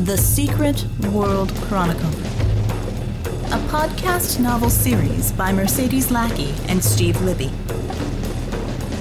The 0.00 0.16
Secret 0.16 0.86
World 1.12 1.54
Chronicle. 1.56 2.08
A 3.52 3.60
podcast 3.68 4.40
novel 4.40 4.70
series 4.70 5.30
by 5.30 5.52
Mercedes 5.52 6.10
Lackey 6.10 6.54
and 6.68 6.82
Steve 6.82 7.16
Libbey. 7.16 7.52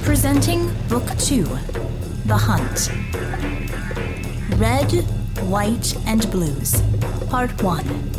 Presenting 0.03 0.69
Book 0.89 1.07
2 1.17 1.45
The 2.25 2.35
Hunt. 2.35 2.89
Red, 4.59 4.91
White, 5.47 5.95
and 6.05 6.29
Blues, 6.31 6.81
Part 7.29 7.63
1. 7.63 8.11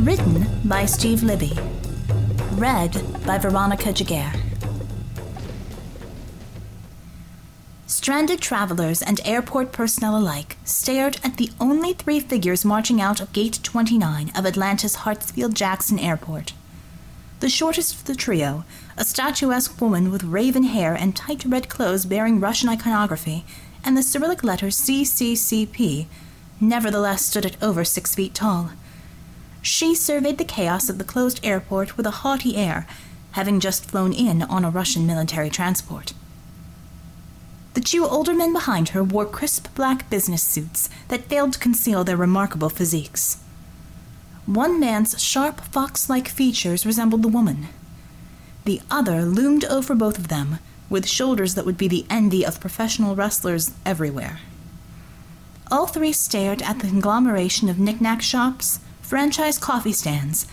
Written 0.00 0.46
by 0.64 0.86
Steve 0.86 1.18
Libbey. 1.20 1.54
Read 2.58 3.02
by 3.26 3.36
Veronica 3.36 3.92
Giguere. 3.92 4.41
Stranded 8.02 8.40
travelers 8.40 9.00
and 9.00 9.20
airport 9.24 9.70
personnel 9.70 10.18
alike 10.18 10.56
stared 10.64 11.18
at 11.22 11.36
the 11.36 11.50
only 11.60 11.92
three 11.92 12.18
figures 12.18 12.64
marching 12.64 13.00
out 13.00 13.20
of 13.20 13.32
Gate 13.32 13.60
29 13.62 14.32
of 14.34 14.44
Atlanta's 14.44 14.96
Hartsfield 14.96 15.54
Jackson 15.54 16.00
Airport. 16.00 16.52
The 17.38 17.48
shortest 17.48 17.94
of 17.94 18.04
the 18.06 18.16
trio, 18.16 18.64
a 18.96 19.04
statuesque 19.04 19.80
woman 19.80 20.10
with 20.10 20.24
raven 20.24 20.64
hair 20.64 20.94
and 20.94 21.14
tight 21.14 21.44
red 21.44 21.68
clothes 21.68 22.04
bearing 22.04 22.40
Russian 22.40 22.68
iconography 22.68 23.44
and 23.84 23.96
the 23.96 24.02
Cyrillic 24.02 24.42
letters 24.42 24.76
CCCP, 24.78 26.06
nevertheless 26.60 27.24
stood 27.24 27.46
at 27.46 27.62
over 27.62 27.84
six 27.84 28.16
feet 28.16 28.34
tall. 28.34 28.72
She 29.62 29.94
surveyed 29.94 30.38
the 30.38 30.44
chaos 30.44 30.88
of 30.88 30.98
the 30.98 31.04
closed 31.04 31.38
airport 31.44 31.96
with 31.96 32.06
a 32.06 32.22
haughty 32.22 32.56
air, 32.56 32.84
having 33.38 33.60
just 33.60 33.88
flown 33.88 34.12
in 34.12 34.42
on 34.42 34.64
a 34.64 34.70
Russian 34.70 35.06
military 35.06 35.50
transport. 35.50 36.14
The 37.74 37.80
two 37.80 38.04
older 38.04 38.34
men 38.34 38.52
behind 38.52 38.90
her 38.90 39.02
wore 39.02 39.24
crisp 39.24 39.74
black 39.74 40.10
business 40.10 40.42
suits 40.42 40.90
that 41.08 41.24
failed 41.24 41.54
to 41.54 41.58
conceal 41.58 42.04
their 42.04 42.16
remarkable 42.16 42.68
physiques. 42.68 43.38
One 44.44 44.78
man's 44.78 45.22
sharp 45.22 45.60
fox 45.62 46.10
like 46.10 46.28
features 46.28 46.84
resembled 46.84 47.22
the 47.22 47.28
woman. 47.28 47.68
The 48.64 48.82
other 48.90 49.22
loomed 49.22 49.64
over 49.64 49.94
both 49.94 50.18
of 50.18 50.28
them, 50.28 50.58
with 50.90 51.08
shoulders 51.08 51.54
that 51.54 51.64
would 51.64 51.78
be 51.78 51.88
the 51.88 52.04
envy 52.10 52.44
of 52.44 52.60
professional 52.60 53.16
wrestlers 53.16 53.70
everywhere. 53.86 54.40
All 55.70 55.86
three 55.86 56.12
stared 56.12 56.60
at 56.62 56.80
the 56.80 56.88
conglomeration 56.88 57.70
of 57.70 57.78
knick-knack 57.78 58.20
shops, 58.20 58.80
franchise 59.00 59.58
coffee 59.58 59.92
stands, 59.92 60.46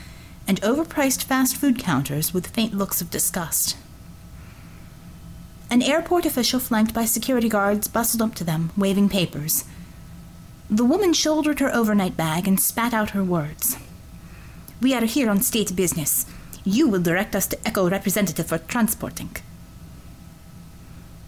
and 0.47 0.61
overpriced 0.61 1.23
fast 1.23 1.57
food 1.57 1.77
counters 1.77 2.33
with 2.33 2.47
faint 2.47 2.73
looks 2.73 3.01
of 3.01 3.11
disgust. 3.11 3.75
An 5.71 5.83
airport 5.83 6.25
official 6.25 6.59
flanked 6.59 6.95
by 6.95 7.05
security 7.05 7.47
guards 7.47 7.87
bustled 7.87 8.23
up 8.23 8.33
to 8.35 8.43
them, 8.43 8.71
waving 8.75 9.07
papers. 9.07 9.65
The 10.67 10.85
woman 10.85 11.13
shouldered 11.13 11.59
her 11.59 11.73
overnight 11.73 12.17
bag 12.17 12.47
and 12.47 12.59
spat 12.59 12.91
out 12.91 13.11
her 13.11 13.23
words. 13.23 13.77
We 14.81 14.95
are 14.95 15.05
here 15.05 15.29
on 15.29 15.41
state 15.41 15.75
business. 15.75 16.25
You 16.63 16.87
will 16.87 17.01
direct 17.01 17.35
us 17.35 17.45
to 17.47 17.67
Echo 17.67 17.87
representative 17.87 18.47
for 18.47 18.57
transporting. 18.57 19.35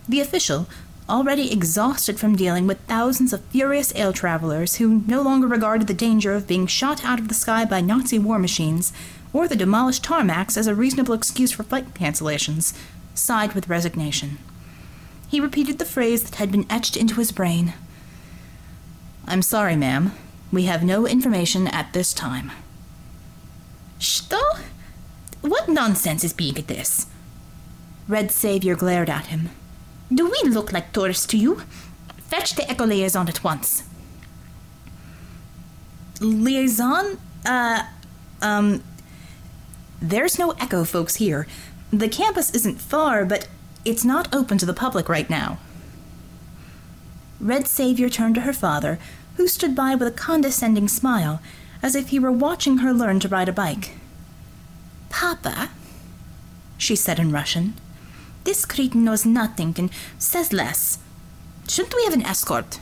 The 0.10 0.22
official, 0.22 0.68
already 1.08 1.52
exhausted 1.52 2.20
from 2.20 2.36
dealing 2.36 2.66
with 2.66 2.80
thousands 2.82 3.34
of 3.34 3.46
furious 3.46 3.94
air 3.94 4.12
travelers 4.12 4.76
who 4.76 5.04
no 5.06 5.22
longer 5.22 5.48
regarded 5.48 5.88
the 5.88 5.94
danger 5.94 6.34
of 6.34 6.48
being 6.48 6.66
shot 6.66 7.06
out 7.06 7.20
of 7.20 7.28
the 7.28 7.36
sky 7.36 7.64
by 7.66 7.82
Nazi 7.82 8.18
war 8.18 8.40
machines 8.40 8.92
or 9.34 9.48
the 9.48 9.56
demolished 9.56 10.04
tarmacs 10.04 10.58
as 10.58 10.68
a 10.68 10.76
reasonable 10.76 11.14
excuse 11.14 11.52
for 11.52 11.64
flight 11.64 11.94
cancellations, 11.94 12.74
sighed 13.14 13.54
with 13.54 13.70
resignation. 13.70 14.38
He 15.28 15.40
repeated 15.40 15.80
the 15.80 15.86
phrase 15.86 16.24
that 16.24 16.36
had 16.36 16.52
been 16.52 16.66
etched 16.70 16.98
into 16.98 17.16
his 17.16 17.32
brain 17.32 17.74
I'm 19.28 19.42
sorry, 19.42 19.76
ma'am. 19.76 20.12
We 20.52 20.64
have 20.64 20.84
no 20.84 21.08
information 21.08 21.68
at 21.68 21.94
this 21.94 22.14
time. 22.14 22.52
"Sh'to? 24.00 24.42
What 25.42 25.70
nonsense 25.70 26.24
is 26.24 26.34
being 26.34 26.58
at 26.58 26.68
this? 26.68 27.06
Red 28.08 28.32
Saviour 28.32 28.76
glared 28.76 29.10
at 29.10 29.28
him. 29.28 29.50
Do 30.14 30.26
we 30.26 30.50
look 30.50 30.74
like 30.74 30.92
tourists 30.92 31.26
to 31.28 31.38
you? 31.38 31.62
Fetch 32.28 32.56
the 32.56 32.70
echo 32.70 32.86
liaison 32.86 33.30
at 33.30 33.44
once. 33.44 33.84
Liaison? 36.20 37.18
Uh, 37.46 37.84
um. 38.42 38.84
There's 40.02 40.40
no 40.40 40.52
echo 40.60 40.84
folks 40.84 41.16
here. 41.16 41.48
The 41.92 42.08
campus 42.08 42.52
isn't 42.52 42.80
far, 42.80 43.26
but 43.26 43.48
it's 43.84 44.06
not 44.06 44.34
open 44.34 44.58
to 44.60 44.66
the 44.66 44.74
public 44.74 45.10
right 45.10 45.30
now. 45.30 45.60
Red 47.40 47.68
Saviour 47.68 48.10
turned 48.10 48.36
to 48.36 48.42
her 48.42 48.54
father, 48.54 48.98
who 49.36 49.48
stood 49.48 49.76
by 49.76 49.96
with 49.96 50.08
a 50.08 50.12
condescending 50.12 50.88
smile, 50.88 51.42
as 51.84 51.96
if 51.96 52.10
he 52.10 52.20
were 52.20 52.32
watching 52.32 52.78
her 52.78 52.94
learn 52.94 53.20
to 53.20 53.28
ride 53.28 53.50
a 53.50 53.54
bike. 53.54 53.92
Papa, 55.10 55.72
she 56.78 56.96
said 56.96 57.20
in 57.20 57.32
Russian, 57.32 57.74
this 58.44 58.66
cretin 58.66 59.04
knows 59.04 59.26
nothing 59.26 59.76
and 59.78 59.92
says 60.18 60.54
less. 60.54 61.00
Shouldn't 61.68 61.96
we 61.96 62.04
have 62.06 62.14
an 62.14 62.26
escort? 62.26 62.80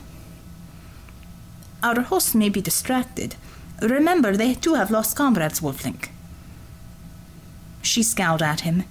Our 1.82 2.02
hosts 2.02 2.34
may 2.34 2.48
be 2.48 2.60
distracted. 2.60 3.36
Remember, 3.82 4.36
they 4.36 4.54
too 4.54 4.74
have 4.74 4.90
lost 4.90 5.16
comrades, 5.16 5.60
Wolflink. 5.60 6.10
She 7.82 8.02
scowled 8.02 8.42
at 8.42 8.60
him. 8.60 8.84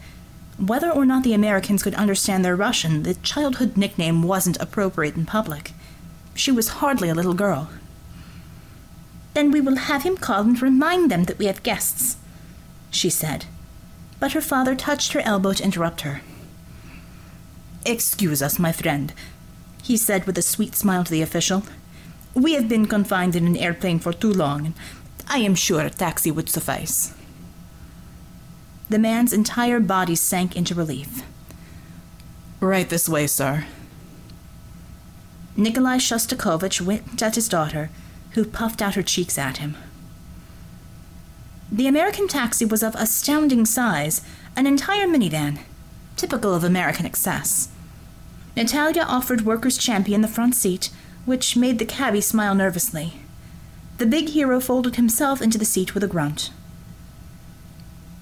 Whether 0.58 0.92
or 0.92 1.06
not 1.06 1.24
the 1.24 1.34
Americans 1.34 1.84
could 1.84 1.96
understand 1.96 2.44
their 2.44 2.56
Russian, 2.56 3.04
the 3.04 3.14
childhood 3.16 3.78
nickname 3.78 4.24
wasn't 4.24 4.60
appropriate 4.60 5.16
in 5.16 5.26
public. 5.26 5.72
She 6.36 6.52
was 6.52 6.80
hardly 6.80 7.10
a 7.10 7.16
little 7.16 7.34
girl. 7.34 7.70
Then 9.34 9.52
we 9.52 9.62
will 9.62 9.76
have 9.76 10.04
him 10.04 10.18
call 10.18 10.42
and 10.42 10.62
remind 10.62 11.10
them 11.10 11.26
that 11.26 11.38
we 11.38 11.46
have 11.46 11.64
guests, 11.64 12.18
she 12.92 13.10
said. 13.10 13.46
But 14.20 14.34
her 14.34 14.42
father 14.42 14.76
touched 14.76 15.14
her 15.14 15.22
elbow 15.22 15.54
to 15.54 15.64
interrupt 15.64 16.02
her. 16.02 16.22
Excuse 17.86 18.42
us, 18.42 18.60
my 18.60 18.74
friend, 18.74 19.14
he 19.82 19.96
said 19.96 20.26
with 20.26 20.38
a 20.38 20.42
sweet 20.42 20.76
smile 20.76 21.06
to 21.06 21.12
the 21.12 21.22
official. 21.22 21.64
We 22.34 22.54
have 22.54 22.68
been 22.68 22.86
confined 22.86 23.36
in 23.36 23.48
an 23.48 23.56
airplane 23.56 24.00
for 24.00 24.12
too 24.12 24.32
long, 24.34 24.66
and 24.66 24.76
I 25.28 25.40
am 25.40 25.56
sure 25.56 25.82
a 25.82 25.90
taxi 25.90 26.32
would 26.32 26.50
suffice. 26.50 27.14
The 28.90 29.00
man's 29.00 29.34
entire 29.34 29.80
body 29.80 30.16
sank 30.16 30.56
into 30.56 30.74
relief. 30.74 31.24
Right 32.60 32.90
this 32.90 33.08
way, 33.08 33.28
sir. 33.28 33.66
Nikolai 35.56 35.98
Shostakovich 35.98 36.82
winked 36.82 37.22
at 37.22 37.36
his 37.36 37.48
daughter, 37.48 37.90
who 38.32 38.46
puffed 38.46 38.82
out 38.82 38.96
her 38.96 39.04
cheeks 39.04 39.38
at 39.38 39.58
him. 39.58 39.78
The 41.72 41.88
American 41.88 42.28
taxi 42.28 42.66
was 42.66 42.82
of 42.82 42.96
astounding 42.96 43.66
size, 43.66 44.22
an 44.56 44.66
entire 44.66 45.06
minivan, 45.06 45.60
typical 46.16 46.56
of 46.56 46.64
American 46.64 47.06
excess. 47.06 47.70
Natalia 48.56 49.04
offered 49.04 49.42
Workers' 49.42 49.78
Champion 49.78 50.22
the 50.22 50.28
front 50.28 50.56
seat, 50.56 50.90
which 51.26 51.56
made 51.56 51.78
the 51.78 51.86
cabby 51.86 52.22
smile 52.22 52.56
nervously. 52.56 53.22
The 54.00 54.08
big 54.08 54.30
hero 54.30 54.60
folded 54.60 54.96
himself 54.96 55.42
into 55.42 55.58
the 55.58 55.66
seat 55.66 55.94
with 55.94 56.04
a 56.04 56.08
grunt. 56.08 56.50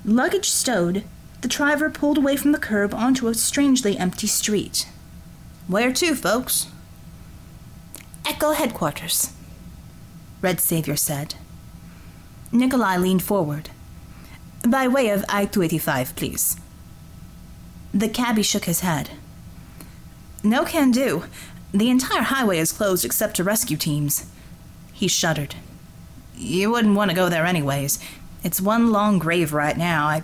Luggage 0.07 0.49
stowed, 0.49 1.03
the 1.41 1.49
driver 1.49 1.89
pulled 1.89 2.17
away 2.17 2.37
from 2.37 2.53
the 2.53 2.57
curb 2.57 2.93
onto 2.93 3.27
a 3.27 3.33
strangely 3.33 3.97
empty 3.97 4.25
street. 4.25 4.87
Where 5.67 5.91
to, 5.91 6.15
folks? 6.15 6.67
Echo 8.25 8.53
headquarters, 8.53 9.33
Red 10.41 10.61
Saviour 10.61 10.95
said. 10.95 11.35
Nikolai 12.53 12.95
leaned 12.95 13.21
forward. 13.21 13.69
By 14.65 14.87
way 14.87 15.09
of 15.09 15.25
I 15.27 15.43
285, 15.43 16.15
please. 16.15 16.55
The 17.93 18.07
cabby 18.07 18.43
shook 18.43 18.63
his 18.63 18.79
head. 18.79 19.09
No 20.41 20.63
can 20.63 20.91
do. 20.91 21.25
The 21.73 21.89
entire 21.89 22.21
highway 22.21 22.59
is 22.59 22.71
closed 22.71 23.03
except 23.03 23.35
to 23.35 23.43
rescue 23.43 23.75
teams. 23.75 24.25
He 24.93 25.09
shuddered. 25.09 25.55
You 26.37 26.71
wouldn't 26.71 26.95
want 26.95 27.11
to 27.11 27.15
go 27.15 27.27
there 27.27 27.45
anyways. 27.45 27.99
It's 28.47 28.61
one 28.61 28.93
long 28.93 29.19
grave 29.19 29.51
right 29.51 29.77
now. 29.77 30.07
I 30.07 30.23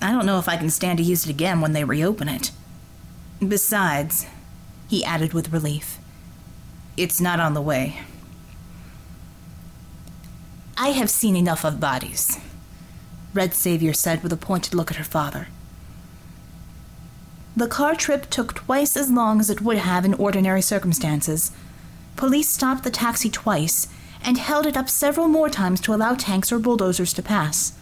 I 0.00 0.10
don't 0.10 0.24
know 0.24 0.38
if 0.38 0.48
I 0.48 0.56
can 0.56 0.70
stand 0.70 0.96
to 0.96 1.04
use 1.04 1.26
it 1.26 1.30
again 1.30 1.60
when 1.60 1.74
they 1.74 1.84
reopen 1.84 2.26
it. 2.26 2.50
Besides, 3.46 4.24
he 4.88 5.04
added 5.04 5.34
with 5.34 5.52
relief, 5.52 5.98
it's 6.96 7.20
not 7.20 7.40
on 7.40 7.52
the 7.52 7.60
way. 7.60 8.00
I 10.78 10.92
have 10.92 11.10
seen 11.10 11.36
enough 11.36 11.62
of 11.62 11.78
bodies, 11.78 12.38
Red 13.34 13.52
Saviour 13.52 13.92
said 13.92 14.22
with 14.22 14.32
a 14.32 14.38
pointed 14.38 14.72
look 14.72 14.90
at 14.90 14.96
her 14.96 15.04
father. 15.04 15.48
The 17.54 17.68
car 17.68 17.94
trip 17.94 18.30
took 18.30 18.54
twice 18.54 18.96
as 18.96 19.10
long 19.10 19.40
as 19.40 19.50
it 19.50 19.60
would 19.60 19.76
have 19.76 20.06
in 20.06 20.14
ordinary 20.14 20.62
circumstances. 20.62 21.50
Police 22.16 22.48
stopped 22.48 22.82
the 22.82 22.90
taxi 22.90 23.28
twice 23.28 23.88
and 24.24 24.38
held 24.38 24.66
it 24.66 24.76
up 24.76 24.88
several 24.88 25.28
more 25.28 25.48
times 25.48 25.80
to 25.82 25.94
allow 25.94 26.14
tanks 26.14 26.52
or 26.52 26.58
bulldozers 26.58 27.12
to 27.14 27.22
pass. 27.22 27.72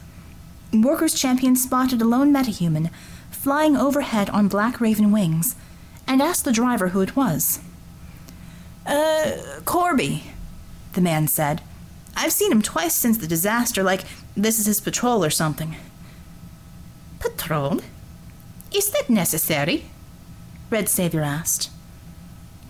Workers' 0.73 1.15
Champion 1.15 1.57
spotted 1.57 2.01
a 2.01 2.05
lone 2.05 2.33
metahuman 2.33 2.91
flying 3.31 3.77
overhead 3.77 4.31
on 4.31 4.49
black 4.49 4.81
raven 4.81 5.11
wings 5.11 5.57
and 6.07 6.21
asked 6.21 6.45
the 6.45 6.53
driver 6.53 6.89
who 6.89 7.01
it 7.01 7.17
was. 7.17 7.61
Uh, 8.87 9.61
Corby, 9.65 10.25
the 10.93 11.01
man 11.01 11.29
said. 11.29 11.63
I've 12.17 12.33
seen 12.33 12.53
him 12.53 12.63
twice 12.63 12.95
since 12.95 13.19
the 13.19 13.27
disaster, 13.27 13.83
like 13.83 14.05
this 14.37 14.59
is 14.59 14.67
his 14.67 14.81
patrol 14.81 15.25
or 15.25 15.31
something. 15.31 15.77
Patrol? 17.19 17.81
Is 18.75 18.91
that 18.91 19.09
necessary? 19.09 19.85
Red 20.71 20.89
Saviour 20.89 21.23
asked. 21.23 21.71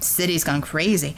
City's 0.01 0.45
gone 0.45 0.61
crazy. 0.61 1.17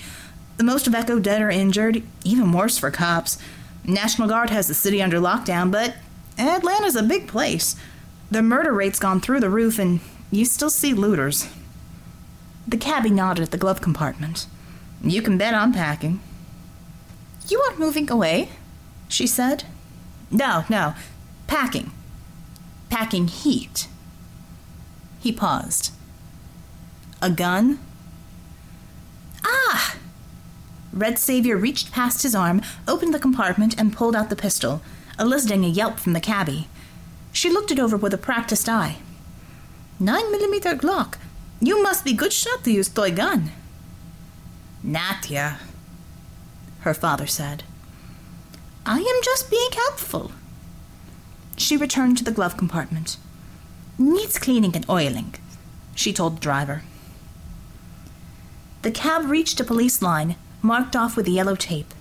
The 0.56 0.64
most 0.64 0.86
of 0.86 0.94
Echo 0.94 1.18
dead 1.18 1.42
or 1.42 1.50
injured, 1.50 2.02
even 2.24 2.52
worse 2.52 2.78
for 2.78 2.90
cops. 2.90 3.38
National 3.84 4.28
Guard 4.28 4.50
has 4.50 4.68
the 4.68 4.74
city 4.74 5.02
under 5.02 5.18
lockdown, 5.18 5.70
but 5.70 5.96
Atlanta's 6.38 6.96
a 6.96 7.02
big 7.02 7.26
place. 7.26 7.76
The 8.30 8.42
murder 8.42 8.72
rate's 8.72 8.98
gone 8.98 9.20
through 9.20 9.40
the 9.40 9.50
roof, 9.50 9.78
and 9.78 10.00
you 10.30 10.44
still 10.44 10.70
see 10.70 10.94
looters. 10.94 11.48
The 12.66 12.76
cabbie 12.76 13.10
nodded 13.10 13.42
at 13.42 13.50
the 13.50 13.58
glove 13.58 13.80
compartment. 13.80 14.46
You 15.02 15.20
can 15.20 15.36
bet 15.36 15.54
I'm 15.54 15.72
packing. 15.72 16.20
You 17.48 17.60
aren't 17.60 17.80
moving 17.80 18.10
away, 18.10 18.50
she 19.08 19.26
said. 19.26 19.64
No, 20.30 20.64
no. 20.68 20.94
Packing. 21.46 21.90
Packing 22.88 23.26
heat. 23.26 23.88
He 25.20 25.32
paused. 25.32 25.92
A 27.20 27.30
gun? 27.30 27.78
Ah! 29.44 29.96
Red 30.92 31.18
Saviour 31.18 31.56
reached 31.56 31.90
past 31.90 32.22
his 32.22 32.34
arm, 32.34 32.62
opened 32.86 33.14
the 33.14 33.18
compartment, 33.18 33.78
and 33.78 33.92
pulled 33.92 34.14
out 34.14 34.28
the 34.28 34.36
pistol, 34.36 34.82
eliciting 35.18 35.64
a 35.64 35.68
yelp 35.68 35.98
from 35.98 36.12
the 36.12 36.20
cabby. 36.20 36.68
She 37.32 37.48
looked 37.50 37.70
it 37.70 37.78
over 37.78 37.96
with 37.96 38.12
a 38.12 38.18
practiced 38.18 38.68
eye. 38.68 38.96
Nine 39.98 40.30
millimeter 40.30 40.74
Glock. 40.74 41.14
You 41.60 41.82
must 41.82 42.04
be 42.04 42.12
good 42.12 42.32
shot 42.32 42.64
to 42.64 42.72
use 42.72 42.88
toy 42.88 43.12
gun. 43.12 43.52
Natya, 44.82 45.58
her 46.80 46.92
father 46.92 47.26
said. 47.26 47.62
I 48.84 48.98
am 48.98 49.22
just 49.22 49.48
being 49.48 49.70
helpful. 49.72 50.32
She 51.56 51.76
returned 51.76 52.18
to 52.18 52.24
the 52.24 52.32
glove 52.32 52.56
compartment. 52.56 53.16
Needs 53.96 54.38
cleaning 54.38 54.74
and 54.74 54.88
oiling, 54.90 55.34
she 55.94 56.12
told 56.12 56.36
the 56.36 56.40
driver. 56.40 56.82
The 58.82 58.90
cab 58.90 59.30
reached 59.30 59.60
a 59.60 59.64
police 59.64 60.02
line, 60.02 60.34
marked 60.62 60.96
off 60.96 61.16
with 61.16 61.28
yellow 61.28 61.56
tape. 61.56 61.92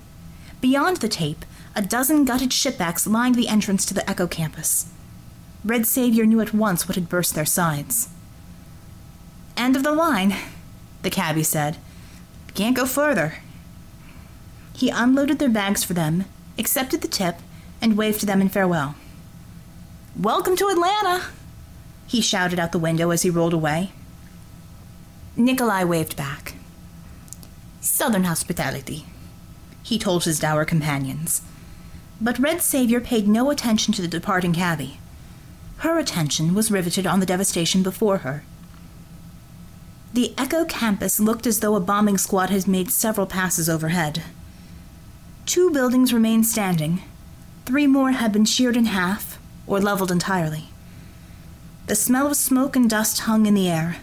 Beyond 0.62 0.98
the 0.98 1.10
tape, 1.10 1.44
a 1.76 1.82
dozen 1.82 2.24
gutted 2.26 2.52
shipbacks 2.52 3.08
lined 3.08 3.36
the 3.36 3.48
entrance 3.48 3.86
to 3.86 3.94
the 3.94 4.08
Echo 4.10 4.28
campus. 4.28 4.92
Red 5.66 5.86
Saviour 5.88 6.26
knew 6.26 6.40
at 6.40 6.54
once 6.54 6.88
what 6.88 6.96
had 6.96 7.10
burst 7.10 7.34
their 7.36 7.46
sides. 7.46 8.10
End 9.58 9.76
of 9.76 9.84
the 9.84 9.92
line, 9.92 10.36
the 11.02 11.10
cabbie 11.10 11.44
said. 11.44 11.78
Can't 12.54 12.76
go 12.76 12.86
further. 12.86 13.36
He 14.74 14.90
unloaded 14.90 15.40
their 15.40 15.50
bags 15.50 15.84
for 15.84 15.94
them, 15.94 16.26
accepted 16.58 17.02
the 17.02 17.08
tip, 17.08 17.38
and 17.82 17.98
waved 17.98 18.20
to 18.22 18.26
them 18.26 18.42
in 18.42 18.50
farewell. 18.50 18.96
Welcome 20.20 20.56
to 20.58 20.68
Atlanta, 20.68 21.26
he 22.08 22.22
shouted 22.22 22.60
out 22.60 22.74
the 22.74 22.80
window 22.80 23.12
as 23.12 23.22
he 23.22 23.30
rolled 23.30 23.54
away. 23.54 23.92
Nikolai 25.38 25.84
waved 25.84 26.18
back. 26.18 26.51
Southern 28.02 28.24
hospitality, 28.24 29.06
he 29.84 30.00
told 30.00 30.24
his 30.24 30.40
dour 30.40 30.66
companions. 30.66 31.44
But 32.20 32.40
Red 32.40 32.64
Saviour 32.64 33.00
paid 33.00 33.28
no 33.28 33.52
attention 33.52 33.94
to 33.94 34.02
the 34.02 34.08
departing 34.08 34.54
cabbie. 34.54 34.98
Her 35.86 36.00
attention 36.00 36.56
was 36.56 36.72
riveted 36.72 37.06
on 37.06 37.20
the 37.20 37.28
devastation 37.28 37.84
before 37.84 38.18
her. 38.26 38.44
The 40.14 40.34
Echo 40.36 40.66
campus 40.66 41.20
looked 41.20 41.46
as 41.46 41.60
though 41.60 41.76
a 41.76 41.80
bombing 41.80 42.18
squad 42.18 42.50
had 42.50 42.68
made 42.68 42.90
several 42.90 43.28
passes 43.28 43.70
overhead. 43.70 44.24
Two 45.46 45.70
buildings 45.70 46.12
remained 46.12 46.48
standing. 46.48 47.04
Three 47.68 47.86
more 47.86 48.14
had 48.14 48.32
been 48.32 48.46
sheared 48.46 48.76
in 48.78 48.86
half 48.86 49.40
or 49.68 49.80
leveled 49.80 50.10
entirely. 50.10 50.70
The 51.86 51.94
smell 51.94 52.26
of 52.26 52.36
smoke 52.36 52.76
and 52.76 52.90
dust 52.90 53.20
hung 53.20 53.46
in 53.46 53.54
the 53.54 53.70
air. 53.70 53.98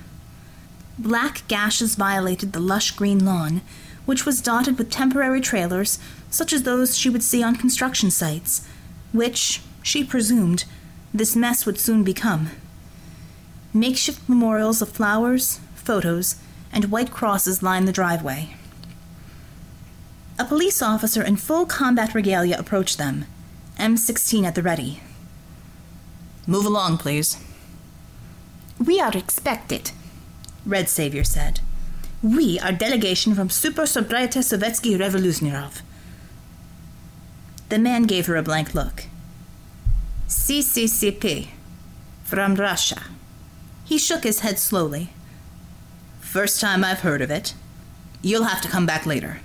Black 1.01 1.43
gashes 1.49 1.97
violated 1.97 2.53
the 2.53 2.61
lush 2.61 2.93
green 2.93 3.25
lawn, 3.25 3.61
which 4.09 4.25
was 4.25 4.41
dotted 4.41 4.79
with 4.79 4.91
temporary 4.91 5.39
trailers 5.39 5.99
such 6.31 6.55
as 6.55 6.63
those 6.63 6.97
she 6.97 7.11
would 7.11 7.23
see 7.23 7.43
on 7.43 7.55
construction 7.55 8.11
sites, 8.11 8.67
which, 9.13 9.61
she 9.83 10.03
presumed, 10.03 10.65
this 11.13 11.37
mess 11.37 11.67
would 11.67 11.79
soon 11.79 12.03
become. 12.03 12.49
Makeshift 13.75 14.27
memorials 14.27 14.81
of 14.81 14.89
flowers, 14.89 15.61
photos, 15.75 16.37
and 16.73 16.87
white 16.87 17.11
crosses 17.11 17.63
lined 17.63 17.87
the 17.87 17.93
driveway. 17.93 18.55
A 20.39 20.47
police 20.47 20.81
officer 20.81 21.23
in 21.23 21.37
full 21.37 21.67
combat 21.67 22.15
regalia 22.15 22.57
approached 22.59 22.97
them, 22.97 23.27
M16 23.79 24.45
at 24.45 24.55
the 24.55 24.63
ready. 24.63 25.03
Move 26.47 26.65
along, 26.65 26.97
please. 26.97 27.37
We 28.83 29.03
are 29.03 29.15
expected, 29.15 29.91
Red 30.65 30.89
Saviour 30.89 31.25
said. 31.25 31.61
We 32.23 32.59
are 32.59 32.73
delegation 32.73 33.37
from 33.37 33.49
Super 33.49 33.87
Sobriety 33.87 34.41
Sovetsky 34.41 34.99
Revoluzhnirov. 34.99 35.83
The 37.69 37.79
man 37.79 38.05
gave 38.05 38.27
her 38.27 38.35
a 38.35 38.43
blank 38.43 38.75
look. 38.75 39.05
CCCP, 40.27 41.51
from 42.25 42.57
Russia. 42.57 43.05
He 43.85 43.99
shook 43.99 44.25
his 44.25 44.41
head 44.41 44.59
slowly. 44.59 45.11
First 46.21 46.61
time 46.61 46.83
I've 46.83 47.01
heard 47.01 47.23
of 47.23 47.31
it. 47.31 47.55
You'll 48.21 48.45
have 48.45 48.63
to 48.63 48.69
come 48.69 48.85
back 48.85 49.07
later. 49.07 49.39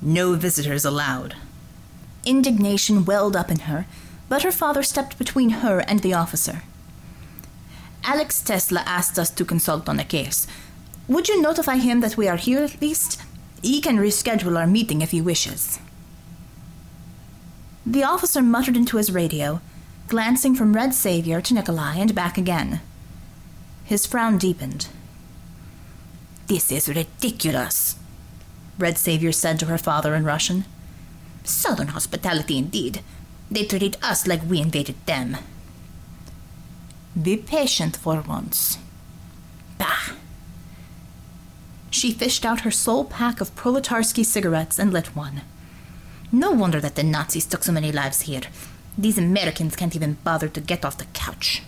No 0.00 0.32
visitors 0.34 0.86
allowed. 0.86 1.36
Indignation 2.24 3.04
welled 3.04 3.36
up 3.36 3.50
in 3.50 3.60
her, 3.60 3.84
but 4.30 4.44
her 4.44 4.50
father 4.50 4.82
stepped 4.82 5.18
between 5.18 5.50
her 5.60 5.80
and 5.80 6.00
the 6.00 6.14
officer. 6.14 6.62
Alex 8.02 8.40
Tesla 8.40 8.82
asked 8.86 9.18
us 9.18 9.28
to 9.28 9.44
consult 9.44 9.90
on 9.90 10.00
a 10.00 10.04
case. 10.04 10.46
Would 11.08 11.28
you 11.28 11.40
notify 11.40 11.76
him 11.76 12.00
that 12.00 12.16
we 12.16 12.28
are 12.28 12.36
here 12.36 12.62
at 12.62 12.80
least? 12.80 13.20
He 13.62 13.80
can 13.80 13.98
reschedule 13.98 14.58
our 14.58 14.66
meeting 14.66 15.02
if 15.02 15.10
he 15.10 15.20
wishes. 15.20 15.78
The 17.84 18.04
officer 18.04 18.42
muttered 18.42 18.76
into 18.76 18.96
his 18.96 19.12
radio, 19.12 19.60
glancing 20.08 20.54
from 20.54 20.72
Red 20.72 20.94
Saviour 20.94 21.40
to 21.40 21.54
Nikolai 21.54 21.96
and 21.96 22.14
back 22.14 22.38
again. 22.38 22.80
His 23.84 24.06
frown 24.06 24.38
deepened. 24.38 24.88
This 26.46 26.70
is 26.70 26.88
ridiculous, 26.88 27.96
Red 28.78 28.98
Savior 28.98 29.32
said 29.32 29.58
to 29.60 29.66
her 29.66 29.78
father 29.78 30.14
in 30.14 30.24
Russian. 30.24 30.64
Southern 31.44 31.88
hospitality 31.88 32.58
indeed. 32.58 33.00
They 33.50 33.64
treated 33.64 33.96
us 34.02 34.26
like 34.26 34.48
we 34.48 34.60
invaded 34.60 34.96
them. 35.06 35.36
Be 37.20 37.36
patient 37.36 37.96
for 37.96 38.20
once. 38.22 38.78
Bah! 39.78 40.14
She 41.92 42.10
fished 42.10 42.46
out 42.46 42.62
her 42.62 42.70
sole 42.70 43.04
pack 43.04 43.40
of 43.40 43.54
Proletarsky 43.54 44.24
cigarettes 44.24 44.78
and 44.78 44.92
lit 44.92 45.14
one. 45.14 45.42
No 46.32 46.50
wonder 46.50 46.80
that 46.80 46.94
the 46.94 47.02
Nazis 47.02 47.44
took 47.44 47.62
so 47.62 47.70
many 47.70 47.92
lives 47.92 48.22
here. 48.22 48.40
These 48.96 49.18
Americans 49.18 49.76
can't 49.76 49.94
even 49.94 50.16
bother 50.24 50.48
to 50.48 50.60
get 50.60 50.86
off 50.86 50.96
the 50.96 51.04
couch. 51.12 51.62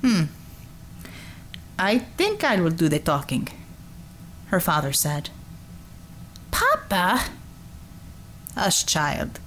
Hmm. 0.00 0.24
I 1.76 1.98
think 1.98 2.44
I 2.44 2.60
will 2.60 2.70
do 2.70 2.88
the 2.88 3.00
talking, 3.00 3.48
her 4.46 4.60
father 4.60 4.92
said. 4.92 5.30
Papa! 6.52 7.24
Hush, 8.54 8.86
child. 8.86 9.40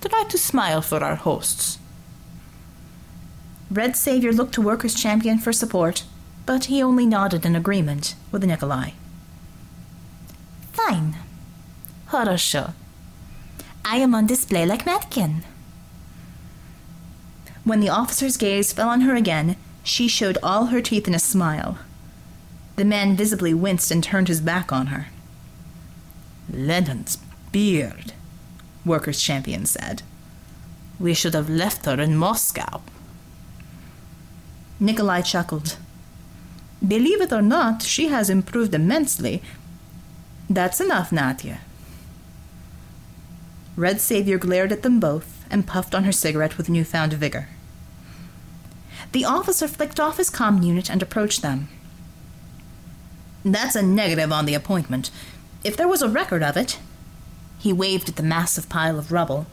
Try 0.00 0.24
to 0.28 0.38
smile 0.38 0.80
for 0.80 1.02
our 1.02 1.16
hosts. 1.16 1.78
Red 3.68 3.96
Saviour 3.96 4.32
looked 4.32 4.54
to 4.54 4.62
Workers' 4.62 4.94
Champion 4.94 5.38
for 5.38 5.52
support, 5.52 6.04
but 6.45 6.65
he 6.65 6.83
only 6.83 7.05
nodded 7.05 7.45
in 7.45 7.55
agreement 7.55 8.15
with 8.31 8.43
Nikolai. 8.43 8.91
Fine. 10.73 11.15
Хорошо. 12.09 12.73
I 13.85 13.97
am 13.97 14.13
on 14.13 14.27
display 14.27 14.65
like 14.65 14.85
mannequin. 14.85 15.43
When 17.63 17.79
the 17.79 17.89
officer's 17.89 18.37
gaze 18.37 18.73
fell 18.73 18.89
on 18.89 19.01
her 19.01 19.15
again, 19.15 19.55
she 19.83 20.07
showed 20.07 20.37
all 20.41 20.67
her 20.67 20.81
teeth 20.81 21.07
in 21.07 21.15
a 21.15 21.19
smile. 21.19 21.77
The 22.75 22.85
man 22.85 23.15
visibly 23.15 23.53
winced 23.53 23.91
and 23.91 24.03
turned 24.03 24.27
his 24.27 24.41
back 24.41 24.71
on 24.71 24.87
her. 24.87 25.07
Lenin's 26.51 27.17
beard, 27.51 28.13
Workers' 28.85 29.21
Champion 29.21 29.65
said. 29.65 30.01
We 30.99 31.13
should 31.13 31.33
have 31.33 31.49
left 31.49 31.85
her 31.85 31.99
in 31.99 32.15
Moscow. 32.17 32.81
Nikolai 34.79 35.21
chuckled. 35.21 35.77
Believe 36.86 37.20
it 37.20 37.32
or 37.32 37.42
not, 37.42 37.82
she 37.82 38.08
has 38.08 38.30
improved 38.30 38.74
immensely. 38.74 39.42
That's 40.48 40.80
enough, 40.80 41.10
Natya. 41.12 41.60
Red 43.76 44.00
Saviour 44.00 44.38
glared 44.38 44.72
at 44.72 44.82
them 44.82 45.00
both 45.00 45.44
and 45.50 45.66
puffed 45.66 45.94
on 45.94 46.04
her 46.04 46.12
cigarette 46.12 46.56
with 46.56 46.68
newfound 46.68 47.12
vigor. 47.12 47.48
The 49.12 49.24
officer 49.24 49.68
flicked 49.68 50.00
off 50.00 50.16
his 50.16 50.30
comm 50.30 50.64
unit 50.64 50.90
and 50.90 51.02
approached 51.02 51.42
them. 51.42 51.68
That's 53.44 53.76
a 53.76 53.82
negative 53.82 54.32
on 54.32 54.46
the 54.46 54.54
appointment. 54.54 55.10
If 55.62 55.76
there 55.76 55.88
was 55.88 56.02
a 56.02 56.08
record 56.08 56.42
of 56.42 56.56
it, 56.56 56.78
He 57.58 57.72
waved 57.72 58.08
at 58.08 58.16
the 58.16 58.22
massive 58.22 58.68
pile 58.68 58.98
of 58.98 59.12
rubble. 59.12 59.46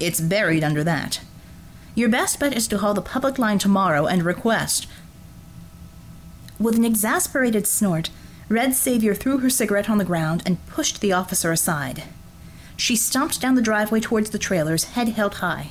It's 0.00 0.20
buried 0.20 0.64
under 0.64 0.82
that. 0.84 1.20
Your 1.94 2.08
best 2.08 2.38
bet 2.40 2.56
is 2.56 2.68
to 2.68 2.78
call 2.78 2.94
the 2.94 3.02
public 3.02 3.38
line 3.38 3.58
tomorrow 3.58 4.06
and 4.06 4.22
request. 4.22 4.86
With 6.58 6.76
an 6.76 6.84
exasperated 6.84 7.66
snort, 7.66 8.10
Red 8.48 8.74
Saviour 8.74 9.14
threw 9.14 9.38
her 9.38 9.50
cigarette 9.50 9.88
on 9.88 9.98
the 9.98 10.04
ground 10.04 10.42
and 10.44 10.64
pushed 10.66 11.00
the 11.00 11.12
officer 11.12 11.52
aside. 11.52 12.04
She 12.76 12.96
stomped 12.96 13.40
down 13.40 13.54
the 13.54 13.62
driveway 13.62 14.00
towards 14.00 14.30
the 14.30 14.38
trailers, 14.38 14.84
head 14.84 15.08
held 15.10 15.34
high. 15.34 15.70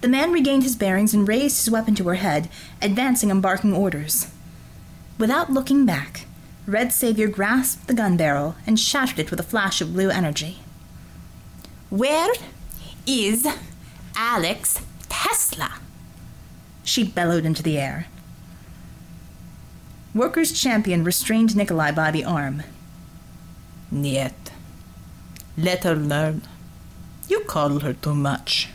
The 0.00 0.08
man 0.08 0.32
regained 0.32 0.62
his 0.62 0.76
bearings 0.76 1.12
and 1.12 1.28
raised 1.28 1.58
his 1.58 1.70
weapon 1.70 1.94
to 1.96 2.08
her 2.08 2.14
head, 2.14 2.48
advancing 2.80 3.30
and 3.30 3.42
barking 3.42 3.74
orders. 3.74 4.28
Without 5.18 5.52
looking 5.52 5.84
back, 5.84 6.26
Red 6.66 6.92
Saviour 6.92 7.28
grasped 7.28 7.86
the 7.86 7.94
gun 7.94 8.16
barrel 8.16 8.56
and 8.66 8.80
shattered 8.80 9.18
it 9.18 9.30
with 9.30 9.40
a 9.40 9.44
flash 9.44 9.80
of 9.80 9.92
blue 9.92 10.08
energy. 10.08 10.60
Where 11.90 12.32
is 13.06 13.46
Alex 14.16 14.80
Tesla? 15.08 15.80
She 16.82 17.04
bellowed 17.04 17.44
into 17.44 17.62
the 17.62 17.78
air. 17.78 18.06
Workers' 20.14 20.52
champion 20.52 21.04
restrained 21.04 21.54
Nikolai 21.54 21.92
by 21.92 22.10
the 22.10 22.24
arm. 22.24 22.62
Niet. 23.92 24.50
Let 25.56 25.84
her 25.84 25.94
learn. 25.94 26.42
You 27.28 27.40
coddle 27.46 27.80
her 27.80 27.92
too 27.92 28.14
much. 28.14 28.68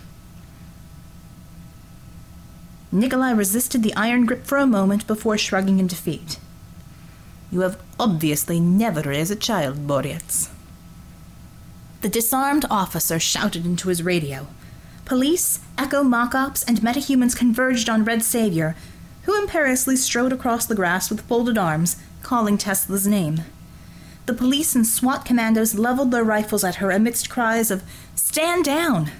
Nikolai 2.92 3.32
resisted 3.32 3.84
the 3.84 3.96
iron 3.96 4.26
grip 4.26 4.46
for 4.46 4.58
a 4.58 4.66
moment 4.66 5.06
before 5.08 5.38
shrugging 5.38 5.80
in 5.80 5.88
defeat. 5.88 6.40
You 7.52 7.62
have 7.62 7.82
obviously 8.00 8.62
never 8.62 9.02
raised 9.02 9.32
a 9.32 9.36
child, 9.36 9.86
Boreas. 9.86 10.50
The 12.02 12.10
disarmed 12.10 12.66
officer 12.70 13.20
shouted 13.20 13.66
into 13.66 13.90
his 13.90 14.04
radio. 14.04 14.48
Police, 15.04 15.60
Echo 15.78 16.04
mock-ops, 16.04 16.64
and 16.64 16.80
metahumans 16.80 17.36
converged 17.36 17.90
on 17.90 18.06
Red 18.06 18.24
Saviour, 18.24 18.76
who 19.26 19.40
imperiously 19.42 19.96
strode 19.96 20.32
across 20.32 20.66
the 20.66 20.76
grass 20.76 21.10
with 21.10 21.22
folded 21.22 21.58
arms, 21.58 21.98
calling 22.22 22.58
Tesla's 22.58 23.08
name. 23.08 23.42
The 24.26 24.34
police 24.34 24.76
and 24.76 24.88
SWAT 24.88 25.26
commandos 25.26 25.76
leveled 25.76 26.12
their 26.12 26.24
rifles 26.24 26.64
at 26.64 26.76
her 26.76 26.92
amidst 26.92 27.30
cries 27.30 27.70
of, 27.70 27.84
Stand 28.16 28.66
down! 28.66 29.12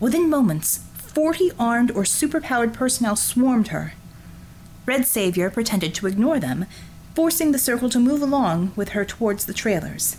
Within 0.00 0.28
moments, 0.28 0.84
forty 0.94 1.50
armed 1.58 1.90
or 1.90 2.02
superpowered 2.02 2.72
personnel 2.72 3.16
swarmed 3.16 3.68
her. 3.68 3.94
Red 4.86 5.06
Saviour 5.06 5.50
pretended 5.50 5.94
to 5.94 6.06
ignore 6.06 6.38
them, 6.38 6.66
forcing 7.14 7.52
the 7.52 7.58
circle 7.58 7.90
to 7.90 7.98
move 7.98 8.22
along 8.22 8.72
with 8.76 8.90
her 8.90 9.04
towards 9.04 9.46
the 9.46 9.54
trailers. 9.54 10.16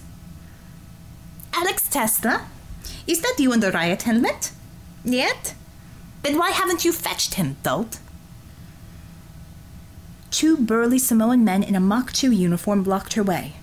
Alex 1.53 1.87
Tesla? 1.89 2.47
Is 3.07 3.21
that 3.21 3.35
you 3.39 3.53
in 3.53 3.59
the 3.59 3.71
riot 3.71 4.03
helmet? 4.03 4.51
Yet? 5.03 5.55
Then 6.23 6.37
why 6.37 6.51
haven't 6.51 6.83
you 6.83 6.91
fetched 6.91 7.35
him, 7.35 7.57
dolt? 7.63 7.99
Two 10.31 10.57
burly 10.57 10.99
Samoan 10.99 11.43
men 11.43 11.63
in 11.63 11.75
a 11.75 11.79
Mach 11.79 12.13
2 12.13 12.31
uniform 12.31 12.83
blocked 12.83 13.13
her 13.13 13.23
way. 13.23 13.53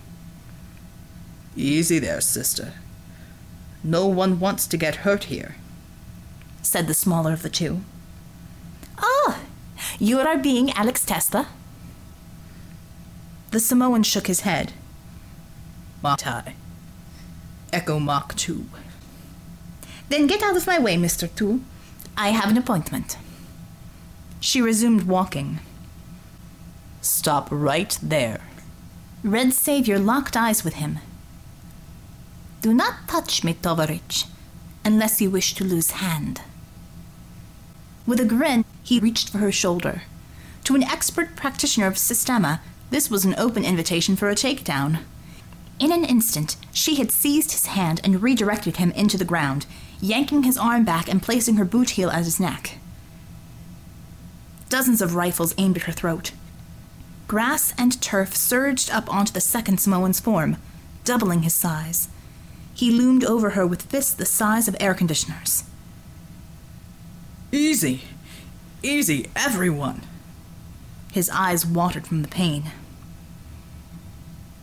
Easy 1.54 1.98
there, 1.98 2.20
sister. 2.20 2.74
No 3.82 4.06
one 4.06 4.40
wants 4.40 4.66
to 4.66 4.76
get 4.76 4.96
hurt 4.96 5.24
here, 5.24 5.56
said 6.60 6.86
the 6.86 6.94
smaller 6.94 7.32
of 7.32 7.42
the 7.42 7.48
two. 7.48 7.80
Ah, 8.98 9.40
you 9.98 10.18
are 10.18 10.36
being 10.36 10.70
Alex 10.72 11.04
Tesla? 11.04 11.48
The 13.52 13.60
Samoan 13.60 14.02
shook 14.02 14.26
his 14.26 14.40
head. 14.40 14.72
Matai. 16.02 16.54
Echo 17.72 17.98
Mach 17.98 18.34
2. 18.34 18.66
Then 20.08 20.26
get 20.26 20.42
out 20.42 20.56
of 20.56 20.66
my 20.66 20.78
way, 20.78 20.96
Mr. 20.96 21.32
Two. 21.34 21.62
I 22.16 22.30
have 22.30 22.50
an 22.50 22.58
appointment. 22.58 23.16
She 24.40 24.60
resumed 24.60 25.04
walking. 25.04 25.60
Stop 27.00 27.48
right 27.50 27.98
there. 28.02 28.40
Red 29.22 29.52
Saviour 29.52 29.98
locked 29.98 30.36
eyes 30.36 30.64
with 30.64 30.74
him. 30.74 30.98
Do 32.62 32.72
not 32.74 33.06
touch 33.08 33.44
me, 33.44 33.54
Tovarich, 33.54 34.26
unless 34.84 35.20
you 35.20 35.30
wish 35.30 35.54
to 35.54 35.64
lose 35.64 35.92
hand. 35.92 36.40
With 38.06 38.20
a 38.20 38.24
grin, 38.24 38.64
he 38.82 39.00
reached 39.00 39.30
for 39.30 39.38
her 39.38 39.52
shoulder. 39.52 40.02
To 40.64 40.74
an 40.74 40.82
expert 40.82 41.36
practitioner 41.36 41.86
of 41.86 41.98
Systema, 41.98 42.60
this 42.90 43.10
was 43.10 43.24
an 43.24 43.34
open 43.36 43.64
invitation 43.64 44.16
for 44.16 44.30
a 44.30 44.34
takedown. 44.34 45.00
In 45.78 45.92
an 45.92 46.04
instant, 46.04 46.56
she 46.72 46.96
had 46.96 47.10
seized 47.12 47.52
his 47.52 47.66
hand 47.66 48.00
and 48.02 48.22
redirected 48.22 48.76
him 48.76 48.92
into 48.92 49.18
the 49.18 49.24
ground, 49.24 49.66
yanking 50.00 50.44
his 50.44 50.56
arm 50.56 50.84
back 50.84 51.08
and 51.08 51.22
placing 51.22 51.56
her 51.56 51.64
boot 51.64 51.90
heel 51.90 52.10
at 52.10 52.24
his 52.24 52.40
neck. 52.40 52.78
Dozens 54.68 55.02
of 55.02 55.14
rifles 55.14 55.54
aimed 55.58 55.76
at 55.76 55.84
her 55.84 55.92
throat. 55.92 56.32
Grass 57.28 57.74
and 57.76 58.00
turf 58.00 58.36
surged 58.36 58.90
up 58.90 59.12
onto 59.12 59.32
the 59.32 59.40
second 59.40 59.78
Samoan's 59.78 60.20
form, 60.20 60.58
doubling 61.04 61.42
his 61.42 61.54
size. 61.54 62.08
He 62.72 62.90
loomed 62.90 63.24
over 63.24 63.50
her 63.50 63.66
with 63.66 63.82
fists 63.82 64.14
the 64.14 64.26
size 64.26 64.68
of 64.68 64.76
air 64.78 64.94
conditioners. 64.94 65.64
Easy! 67.50 68.02
Easy, 68.82 69.28
everyone! 69.34 70.02
His 71.12 71.30
eyes 71.30 71.66
watered 71.66 72.06
from 72.06 72.22
the 72.22 72.28
pain. 72.28 72.70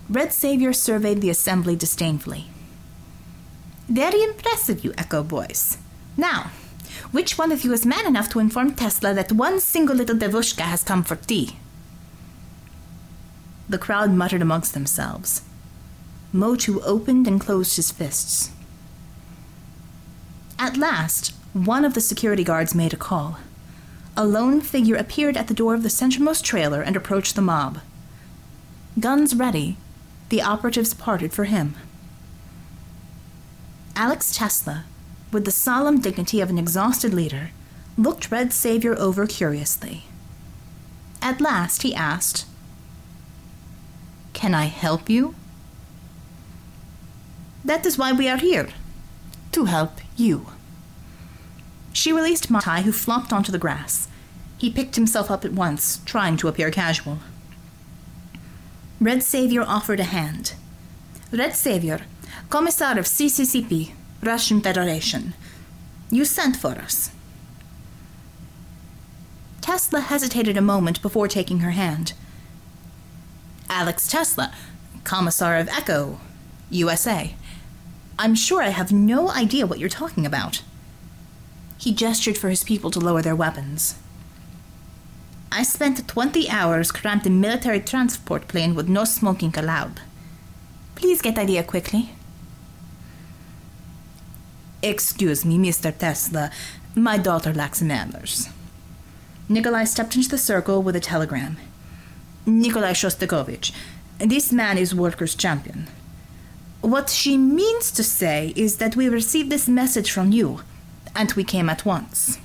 Red 0.09 0.31
Saviour 0.31 0.71
surveyed 0.71 1.21
the 1.21 1.29
assembly 1.29 1.75
disdainfully. 1.75 2.45
Very 3.89 4.23
impressive, 4.23 4.85
you 4.85 4.93
Echo 4.97 5.23
boys. 5.23 5.77
Now, 6.15 6.51
which 7.11 7.37
one 7.37 7.51
of 7.51 7.63
you 7.63 7.73
is 7.73 7.85
man 7.85 8.05
enough 8.05 8.29
to 8.29 8.39
inform 8.39 8.75
Tesla 8.75 9.13
that 9.13 9.31
one 9.31 9.59
single 9.59 9.95
little 9.95 10.15
devushka 10.15 10.61
has 10.61 10.83
come 10.83 11.03
for 11.03 11.15
tea? 11.15 11.57
The 13.73 13.79
crowd 13.79 14.11
muttered 14.11 14.43
amongst 14.43 14.75
themselves. 14.75 15.41
Motu 16.31 16.79
opened 16.81 17.27
and 17.27 17.41
closed 17.41 17.75
his 17.75 17.89
fists. 17.89 18.51
At 20.59 20.77
last, 20.77 21.33
one 21.53 21.83
of 21.83 21.95
the 21.95 21.99
security 21.99 22.43
guards 22.43 22.75
made 22.75 22.93
a 22.93 22.97
call. 22.97 23.39
A 24.15 24.25
lone 24.25 24.61
figure 24.61 24.95
appeared 24.95 25.35
at 25.35 25.47
the 25.47 25.55
door 25.55 25.73
of 25.73 25.81
the 25.81 25.89
centermost 25.89 26.43
trailer 26.43 26.83
and 26.83 26.95
approached 26.95 27.33
the 27.33 27.41
mob. 27.41 27.79
Guns 28.99 29.33
ready, 29.35 29.77
the 30.29 30.43
operatives 30.43 30.93
parted 30.93 31.33
for 31.33 31.45
him. 31.45 31.73
Alex 33.95 34.37
Tesla, 34.37 34.85
with 35.31 35.45
the 35.45 35.51
solemn 35.51 35.99
dignity 35.99 36.41
of 36.41 36.51
an 36.51 36.59
exhausted 36.59 37.11
leader, 37.11 37.49
looked 37.97 38.29
Red 38.29 38.53
Saviour 38.53 38.95
over 38.99 39.25
curiously. 39.25 40.03
At 41.23 41.41
last 41.41 41.81
he 41.81 41.95
asked, 41.95 42.45
can 44.33 44.53
I 44.53 44.65
help 44.65 45.09
you? 45.09 45.35
That 47.63 47.85
is 47.85 47.97
why 47.97 48.11
we 48.11 48.27
are 48.27 48.37
here. 48.37 48.69
To 49.53 49.65
help 49.65 49.99
you. 50.17 50.47
She 51.93 52.11
released 52.11 52.49
Matai, 52.49 52.81
who 52.81 52.91
flopped 52.91 53.31
onto 53.31 53.51
the 53.51 53.59
grass. 53.59 54.07
He 54.57 54.69
picked 54.71 54.95
himself 54.95 55.29
up 55.29 55.45
at 55.45 55.53
once, 55.53 56.01
trying 56.05 56.37
to 56.37 56.47
appear 56.47 56.71
casual. 56.71 57.19
Red 58.99 59.23
Saviour 59.23 59.63
offered 59.67 59.99
a 59.99 60.05
hand. 60.05 60.53
Red 61.31 61.55
Saviour, 61.55 61.99
Commissar 62.49 62.97
of 62.97 63.05
CCCP, 63.05 63.91
Russian 64.21 64.61
Federation. 64.61 65.33
You 66.09 66.25
sent 66.25 66.55
for 66.55 66.71
us. 66.71 67.11
Tesla 69.61 70.01
hesitated 70.01 70.57
a 70.57 70.61
moment 70.61 71.01
before 71.01 71.27
taking 71.27 71.59
her 71.59 71.71
hand. 71.71 72.13
Alex 73.75 74.07
Tesla, 74.07 74.53
Commissar 75.03 75.57
of 75.57 75.67
Echo, 75.67 76.19
USA. 76.69 77.33
I'm 78.19 78.35
sure 78.35 78.61
I 78.61 78.69
have 78.69 78.91
no 78.91 79.31
idea 79.31 79.65
what 79.65 79.79
you're 79.79 79.89
talking 79.89 80.27
about. 80.27 80.61
He 81.79 81.91
gestured 81.91 82.37
for 82.37 82.49
his 82.49 82.63
people 82.63 82.91
to 82.91 82.99
lower 82.99 83.23
their 83.23 83.35
weapons. 83.35 83.95
I 85.51 85.63
spent 85.63 86.07
20 86.07 86.51
hours 86.51 86.91
cramped 86.91 87.25
in 87.25 87.41
military 87.41 87.79
transport 87.79 88.47
plane 88.47 88.75
with 88.75 88.87
no 88.87 89.05
smoking 89.05 89.57
allowed. 89.57 90.01
Please 90.93 91.19
get 91.19 91.39
idea 91.39 91.63
quickly. 91.63 92.11
Excuse 94.83 95.43
me, 95.43 95.57
Mr. 95.57 95.97
Tesla. 95.97 96.51
My 96.93 97.17
daughter 97.17 97.51
lacks 97.51 97.81
manners. 97.81 98.49
Nikolai 99.49 99.85
stepped 99.85 100.15
into 100.15 100.29
the 100.29 100.37
circle 100.37 100.83
with 100.83 100.95
a 100.95 100.99
telegram. 100.99 101.57
Nikolai 102.45 102.91
Shostakovich. 102.91 103.71
This 104.17 104.51
man 104.51 104.77
is 104.77 104.93
workers' 104.93 105.35
champion. 105.35 105.87
What 106.81 107.09
she 107.09 107.37
means 107.37 107.89
to 107.91 108.03
say 108.03 108.51
is 108.55 108.77
that 108.77 108.95
we 108.97 109.07
received 109.07 109.49
this 109.49 109.69
message 109.69 110.11
from 110.11 110.31
you, 110.33 110.61
and 111.15 111.31
we 111.33 111.45
came 111.45 111.69
at 111.69 111.85
once. 111.85 112.39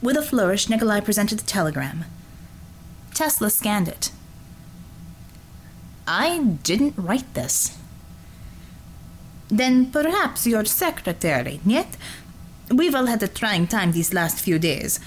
With 0.00 0.16
a 0.16 0.22
flourish, 0.22 0.68
Nikolai 0.68 1.00
presented 1.00 1.40
the 1.40 1.46
telegram. 1.46 2.04
Tesla 3.14 3.50
scanned 3.50 3.88
it. 3.88 4.12
I 6.06 6.38
didn't 6.62 6.94
write 6.96 7.34
this. 7.34 7.76
Then 9.48 9.90
perhaps 9.90 10.46
your 10.46 10.64
secretary, 10.64 11.60
yet? 11.64 11.96
We've 12.70 12.94
all 12.94 13.06
had 13.06 13.22
a 13.22 13.28
trying 13.28 13.66
time 13.66 13.92
these 13.92 14.14
last 14.14 14.40
few 14.40 14.58
days. 14.58 15.00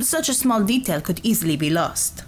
Such 0.00 0.28
a 0.28 0.34
small 0.34 0.64
detail 0.64 1.00
could 1.00 1.20
easily 1.22 1.56
be 1.56 1.70
lost. 1.70 2.24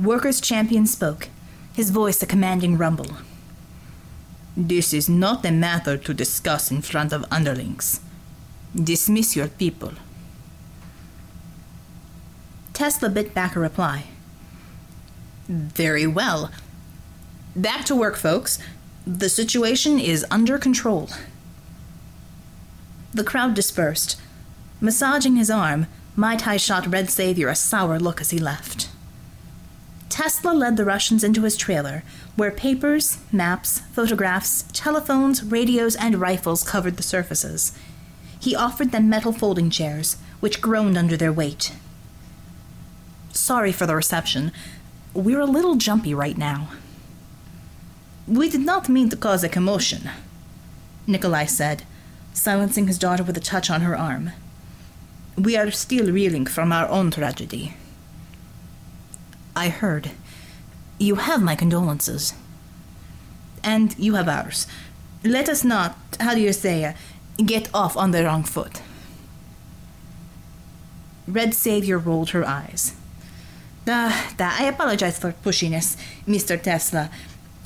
Workers' 0.00 0.40
champion 0.40 0.86
spoke, 0.86 1.28
his 1.74 1.90
voice 1.90 2.22
a 2.22 2.26
commanding 2.26 2.78
rumble. 2.78 3.18
This 4.56 4.94
is 4.94 5.10
not 5.10 5.44
a 5.44 5.50
matter 5.50 5.98
to 5.98 6.14
discuss 6.14 6.70
in 6.70 6.80
front 6.80 7.12
of 7.12 7.26
underlings. 7.30 8.00
Dismiss 8.74 9.36
your 9.36 9.48
people. 9.48 9.92
Tesla 12.72 13.10
bit 13.10 13.34
back 13.34 13.54
a 13.54 13.60
reply. 13.60 14.04
Very 15.48 16.06
well. 16.06 16.50
Back 17.54 17.84
to 17.84 17.94
work, 17.94 18.16
folks. 18.16 18.58
The 19.06 19.28
situation 19.28 19.98
is 19.98 20.24
under 20.30 20.56
control. 20.56 21.10
The 23.12 23.24
crowd 23.24 23.52
dispersed. 23.52 24.18
Massaging 24.80 25.36
his 25.36 25.50
arm, 25.50 25.88
Matai 26.16 26.56
shot 26.56 26.86
Red 26.86 27.10
Saviour 27.10 27.50
a 27.50 27.54
sour 27.54 27.98
look 27.98 28.22
as 28.22 28.30
he 28.30 28.38
left. 28.38 28.88
Tesla 30.10 30.50
led 30.50 30.76
the 30.76 30.84
Russians 30.84 31.24
into 31.24 31.42
his 31.42 31.56
trailer, 31.56 32.02
where 32.36 32.50
papers, 32.50 33.18
maps, 33.32 33.78
photographs, 33.92 34.64
telephones, 34.72 35.42
radios, 35.42 35.96
and 35.96 36.20
rifles 36.20 36.62
covered 36.62 36.96
the 36.96 37.02
surfaces. 37.02 37.72
He 38.38 38.56
offered 38.56 38.90
them 38.90 39.08
metal 39.08 39.32
folding 39.32 39.70
chairs, 39.70 40.16
which 40.40 40.60
groaned 40.60 40.98
under 40.98 41.16
their 41.16 41.32
weight. 41.32 41.72
Sorry 43.32 43.70
for 43.70 43.86
the 43.86 43.94
reception. 43.94 44.50
We're 45.14 45.40
a 45.40 45.46
little 45.46 45.76
jumpy 45.76 46.12
right 46.12 46.36
now. 46.36 46.70
We 48.26 48.50
did 48.50 48.62
not 48.62 48.88
mean 48.88 49.08
to 49.10 49.16
cause 49.16 49.44
a 49.44 49.48
commotion, 49.48 50.10
Nikolai 51.06 51.46
said, 51.46 51.84
silencing 52.32 52.88
his 52.88 52.98
daughter 52.98 53.22
with 53.22 53.36
a 53.36 53.40
touch 53.40 53.70
on 53.70 53.82
her 53.82 53.96
arm. 53.96 54.32
We 55.36 55.56
are 55.56 55.70
still 55.70 56.12
reeling 56.12 56.46
from 56.46 56.72
our 56.72 56.88
own 56.88 57.10
tragedy. 57.10 57.74
I 59.60 59.68
heard. 59.68 60.12
You 60.98 61.16
have 61.16 61.42
my 61.42 61.54
condolences. 61.54 62.32
And 63.62 63.94
you 63.98 64.14
have 64.14 64.26
ours. 64.26 64.66
Let 65.22 65.50
us 65.50 65.64
not, 65.64 65.98
how 66.18 66.34
do 66.34 66.40
you 66.40 66.54
say, 66.54 66.82
uh, 66.82 66.94
get 67.44 67.68
off 67.74 67.94
on 67.94 68.10
the 68.10 68.24
wrong 68.24 68.42
foot. 68.42 68.80
Red 71.28 71.52
Saviour 71.52 71.98
rolled 71.98 72.30
her 72.30 72.46
eyes. 72.46 72.94
Ah, 73.86 74.32
I 74.38 74.64
apologize 74.64 75.18
for 75.18 75.32
pushiness, 75.44 75.98
Mr. 76.26 76.60
Tesla. 76.60 77.10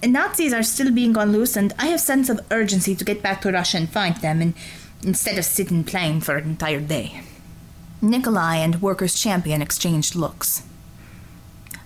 Nazis 0.03 0.53
are 0.53 0.65
still 0.65 0.91
being 0.91 1.13
gone 1.13 1.31
loose, 1.31 1.55
and 1.57 1.73
I 1.79 1.87
have 1.87 2.01
sense 2.01 2.29
of 2.29 2.41
urgency 2.51 2.97
to 2.97 3.05
get 3.05 3.23
back 3.23 3.41
to 3.43 3.53
Russia 3.53 3.77
and 3.77 3.89
find 3.89 4.17
them, 4.17 4.43
and 4.43 4.55
instead 5.05 5.39
of 5.39 5.45
sitting 5.45 5.85
playing 5.85 6.23
for 6.23 6.37
an 6.37 6.45
entire 6.45 6.81
day. 6.81 7.21
Nikolai 8.03 8.57
and 8.57 8.83
Workers' 8.83 9.15
Champion 9.15 9.63
exchanged 9.63 10.17
looks. 10.17 10.63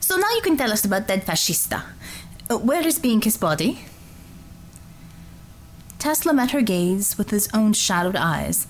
So 0.09 0.17
now 0.17 0.31
you 0.31 0.41
can 0.41 0.57
tell 0.57 0.73
us 0.73 0.87
about 0.87 1.07
that 1.09 1.27
fascista. 1.27 1.83
Uh, 2.49 2.57
where 2.57 2.87
is 2.87 2.99
Bianca's 2.99 3.37
body? 3.37 3.81
Tesla 5.99 6.33
met 6.33 6.53
her 6.53 6.63
gaze 6.63 7.19
with 7.19 7.29
his 7.29 7.47
own 7.53 7.75
shadowed 7.75 8.17
eyes. 8.17 8.67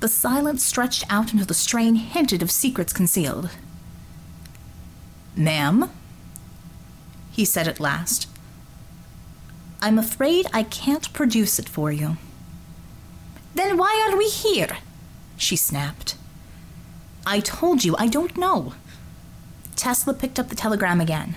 The 0.00 0.08
silence 0.08 0.64
stretched 0.64 1.04
out 1.08 1.30
until 1.30 1.46
the 1.46 1.54
strain 1.54 1.94
hinted 1.94 2.42
of 2.42 2.50
secrets 2.50 2.92
concealed. 2.92 3.50
Ma'am? 5.36 5.92
He 7.30 7.44
said 7.44 7.68
at 7.68 7.78
last. 7.78 8.26
I'm 9.80 9.96
afraid 9.96 10.48
I 10.52 10.64
can't 10.64 11.12
produce 11.12 11.60
it 11.60 11.68
for 11.68 11.92
you. 11.92 12.16
Then 13.54 13.76
why 13.76 14.08
are 14.10 14.16
we 14.16 14.28
here? 14.28 14.78
She 15.36 15.54
snapped. 15.54 16.16
I 17.24 17.38
told 17.38 17.84
you, 17.84 17.94
I 17.96 18.08
don't 18.08 18.36
know. 18.36 18.72
Tesla 19.76 20.14
picked 20.14 20.38
up 20.38 20.48
the 20.48 20.56
telegram 20.56 21.00
again. 21.00 21.36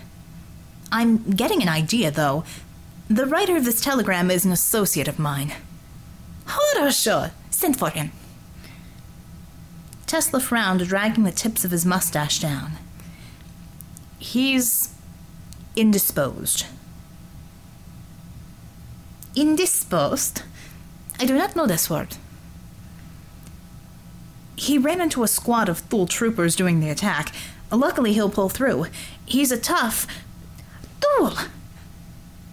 I'm 0.91 1.32
getting 1.32 1.62
an 1.62 1.69
idea, 1.69 2.12
though. 2.12 2.43
The 3.10 3.26
writer 3.26 3.56
of 3.56 3.65
this 3.65 3.82
telegram 3.82 4.30
is 4.30 4.45
an 4.45 4.52
associate 4.52 5.08
of 5.08 5.19
mine. 5.19 5.54
Horosho! 6.45 7.32
Send 7.50 7.78
for 7.78 7.89
him. 7.89 8.12
Tesla 10.06 10.39
frowned, 10.39 10.88
dragging 10.88 11.23
the 11.23 11.32
tips 11.32 11.65
of 11.65 11.71
his 11.71 11.86
mustache 11.86 12.39
down. 12.39 12.73
He's 14.19 14.93
indisposed. 15.76 16.65
Indisposed? 19.36 20.43
I 21.19 21.26
do 21.26 21.38
not 21.38 21.56
know 21.56 21.67
this 21.67 21.89
word. 21.89 22.17
He 24.56 24.78
ran 24.78 25.02
into 25.02 25.23
a 25.23 25.28
squad 25.28 25.69
of 25.69 25.80
Thule 25.80 26.08
troopers 26.08 26.56
doing 26.56 26.80
the 26.80 26.89
attack. 26.89 27.34
Luckily, 27.71 28.13
he'll 28.13 28.30
pull 28.30 28.49
through. 28.49 28.88
He's 29.25 29.51
a 29.51 29.58
tough. 29.58 30.08
Thule! 31.01 31.34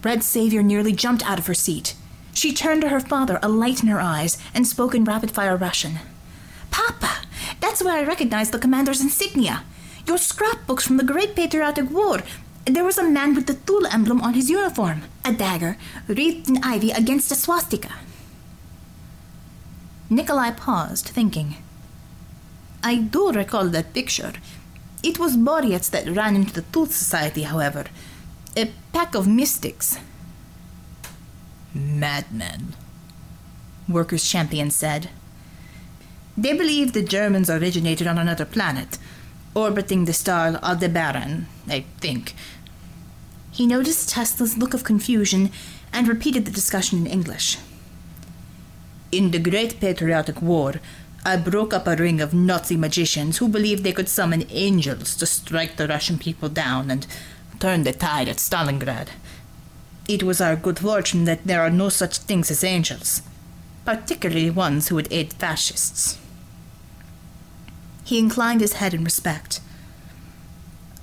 Red 0.03 0.23
Saviour 0.23 0.61
nearly 0.61 0.91
jumped 0.91 1.27
out 1.27 1.39
of 1.39 1.47
her 1.47 1.53
seat. 1.53 1.95
She 2.33 2.53
turned 2.53 2.81
to 2.81 2.89
her 2.89 2.99
father, 2.99 3.39
a 3.41 3.47
light 3.47 3.81
in 3.81 3.87
her 3.87 4.01
eyes, 4.01 4.37
and 4.53 4.67
spoke 4.67 4.93
in 4.93 5.05
rapid 5.05 5.31
fire 5.31 5.55
Russian. 5.55 5.99
Papa, 6.69 7.25
that's 7.61 7.81
where 7.81 7.97
I 7.97 8.03
recognized 8.03 8.51
the 8.51 8.59
commander's 8.59 9.01
insignia. 9.01 9.63
Your 10.05 10.17
scrapbooks 10.17 10.85
from 10.85 10.97
the 10.97 11.03
Great 11.03 11.35
Patriotic 11.35 11.89
War. 11.89 12.19
There 12.65 12.83
was 12.83 12.97
a 12.97 13.09
man 13.09 13.35
with 13.35 13.47
the 13.47 13.53
Thule 13.53 13.87
emblem 13.87 14.21
on 14.21 14.33
his 14.33 14.49
uniform, 14.49 15.03
a 15.23 15.31
dagger, 15.31 15.77
wreathed 16.07 16.49
in 16.49 16.63
ivy 16.63 16.91
against 16.91 17.31
a 17.31 17.35
swastika. 17.35 17.93
Nikolai 20.09 20.51
paused, 20.51 21.07
thinking. 21.07 21.55
I 22.83 22.97
do 22.97 23.31
recall 23.31 23.69
that 23.69 23.93
picture. 23.93 24.33
It 25.05 25.19
was 25.19 25.37
Boryets 25.37 25.87
that 25.91 26.09
ran 26.09 26.35
into 26.35 26.51
the 26.51 26.63
Thule 26.63 26.87
Society, 26.87 27.43
however. 27.43 27.85
A 28.57 28.71
pack 28.91 29.13
of 29.13 29.27
mystics. 29.27 29.99
Madmen, 31.75 32.73
Workers' 33.87 34.27
Champion 34.27 34.71
said. 34.71 35.11
They 36.35 36.53
believe 36.53 36.93
the 36.93 37.03
Germans 37.03 37.51
originated 37.51 38.07
on 38.07 38.17
another 38.17 38.45
planet, 38.45 38.97
orbiting 39.53 40.05
the 40.05 40.13
star 40.13 40.59
Aldebaran, 40.63 41.45
I 41.67 41.85
think. 41.99 42.33
He 43.51 43.67
noticed 43.67 44.09
Tesla's 44.09 44.57
look 44.57 44.73
of 44.73 44.83
confusion 44.83 45.51
and 45.93 46.07
repeated 46.07 46.45
the 46.45 46.51
discussion 46.59 46.97
in 47.05 47.05
English. 47.05 47.59
In 49.11 49.29
the 49.29 49.39
Great 49.39 49.79
Patriotic 49.79 50.41
War, 50.41 50.81
I 51.27 51.37
broke 51.37 51.73
up 51.73 51.87
a 51.87 51.95
ring 51.95 52.21
of 52.21 52.35
Nazi 52.35 52.77
magicians 52.77 53.39
who 53.39 53.47
believed 53.47 53.83
they 53.83 53.93
could 53.93 54.07
summon 54.07 54.45
angels 54.51 55.15
to 55.15 55.25
strike 55.25 55.75
the 55.75 55.87
Russian 55.87 56.19
people 56.19 56.49
down 56.49 56.91
and 56.91 57.07
turn 57.59 57.81
the 57.81 57.93
tide 57.93 58.27
at 58.27 58.37
Stalingrad. 58.37 59.07
It 60.07 60.21
was 60.21 60.39
our 60.39 60.55
good 60.55 60.77
fortune 60.77 61.25
that 61.25 61.47
there 61.47 61.63
are 61.63 61.71
no 61.71 61.89
such 61.89 62.19
things 62.19 62.51
as 62.51 62.63
angels, 62.63 63.23
particularly 63.85 64.51
ones 64.51 64.89
who 64.89 64.95
would 64.95 65.11
aid 65.11 65.33
fascists. 65.33 66.19
He 68.03 68.19
inclined 68.19 68.61
his 68.61 68.73
head 68.73 68.93
in 68.93 69.03
respect. 69.03 69.61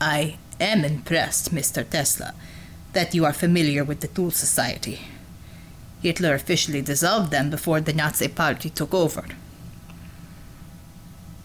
I 0.01 0.39
am 0.61 0.85
impressed, 0.85 1.53
Mr. 1.53 1.89
Tesla, 1.89 2.33
that 2.93 3.13
you 3.13 3.25
are 3.25 3.33
familiar 3.33 3.83
with 3.83 4.03
the 4.03 4.07
Thule 4.07 4.31
Society. 4.31 5.01
Hitler 6.01 6.35
officially 6.35 6.81
dissolved 6.81 7.33
them 7.33 7.51
before 7.51 7.81
the 7.81 7.93
Nazi 7.93 8.29
Party 8.29 8.71
took 8.71 8.95
over. 8.95 9.25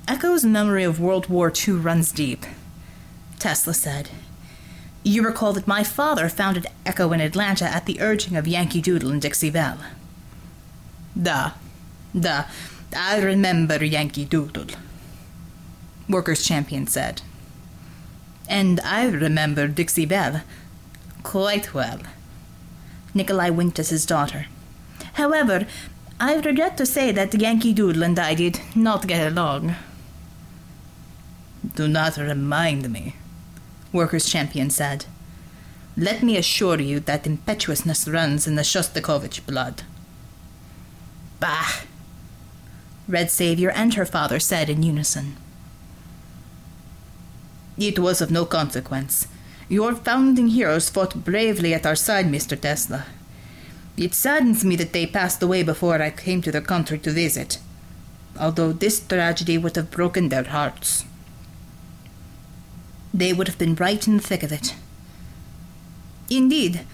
Echo's 0.08 0.46
memory 0.46 0.86
of 0.86 1.02
World 1.02 1.28
War 1.28 1.52
II 1.52 1.74
runs 1.76 2.14
deep, 2.14 2.46
Tesla 3.40 3.74
said. 3.74 4.10
You 5.04 5.22
recall 5.22 5.52
that 5.54 5.68
my 5.68 5.84
father 5.84 6.30
founded 6.30 6.66
Echo 6.86 7.12
in 7.12 7.20
Atlanta 7.20 7.66
at 7.66 7.86
the 7.86 8.00
urging 8.00 8.38
of 8.38 8.48
Yankee 8.48 8.82
Doodle 8.82 9.12
and 9.12 9.22
Dixie 9.22 9.50
Belle. 9.50 9.80
Da, 11.22 11.52
da, 12.18 12.46
I 12.96 13.20
remember 13.20 13.84
Yankee 13.84 14.24
Doodle. 14.24 14.68
Workers' 16.08 16.46
Champion 16.46 16.88
said. 16.88 17.22
And 18.48 18.80
I 18.80 19.08
remember 19.10 19.68
Dixie 19.68 20.06
Belle 20.06 20.42
quite 21.24 21.74
well. 21.74 22.00
Nikolai 23.14 23.50
winked 23.50 23.80
at 23.80 23.90
his 23.90 24.06
daughter. 24.06 24.46
However, 25.14 25.68
I 26.18 26.38
regret 26.38 26.78
to 26.78 26.86
say 26.86 27.12
that 27.12 27.34
Yankee 27.34 27.74
Doodle 27.74 28.04
and 28.04 28.18
I 28.18 28.36
did 28.36 28.62
not 28.74 29.06
get 29.06 29.30
along. 29.30 29.76
Do 31.76 31.88
not 31.88 32.18
remind 32.18 32.90
me, 32.90 33.16
Workers' 33.92 34.30
Champion 34.30 34.70
said. 34.70 35.06
Let 35.96 36.22
me 36.22 36.38
assure 36.38 36.80
you 36.80 37.00
that 37.02 37.26
impetuousness 37.26 38.08
runs 38.08 38.46
in 38.46 38.56
the 38.56 38.62
Shostakovich 38.62 39.46
blood. 39.46 39.82
Bah! 41.40 41.82
Red 43.08 43.32
Savior 43.32 43.72
and 43.72 43.94
her 43.96 44.06
father 44.06 44.40
said 44.40 44.70
in 44.70 44.84
unison. 44.84 45.38
It 47.78 48.00
was 48.00 48.22
of 48.22 48.32
no 48.32 48.46
consequence. 48.46 49.28
Your 49.70 49.96
founding 49.96 50.50
heroes 50.50 50.90
fought 50.90 51.24
bravely 51.24 51.74
at 51.74 51.86
our 51.86 51.96
side, 51.96 52.28
Mr. 52.28 52.60
Tesla. 52.60 53.06
It 53.98 54.14
saddens 54.14 54.64
me 54.64 54.76
that 54.76 54.94
they 54.94 55.08
passed 55.08 55.42
away 55.42 55.64
before 55.64 56.02
I 56.02 56.12
came 56.12 56.42
to 56.44 56.52
their 56.52 56.62
country 56.62 57.00
to 57.00 57.12
visit, 57.12 57.60
although 58.40 58.72
this 58.72 59.00
tragedy 59.00 59.58
would 59.58 59.76
have 59.76 59.90
broken 59.90 60.30
their 60.30 60.44
hearts. 60.44 61.06
They 63.14 63.34
would 63.34 63.48
have 63.48 63.58
been 63.58 63.76
right 63.76 64.08
in 64.08 64.18
the 64.18 64.24
thick 64.24 64.44
of 64.44 64.52
it. 64.52 64.76
Indeed, 66.30 66.86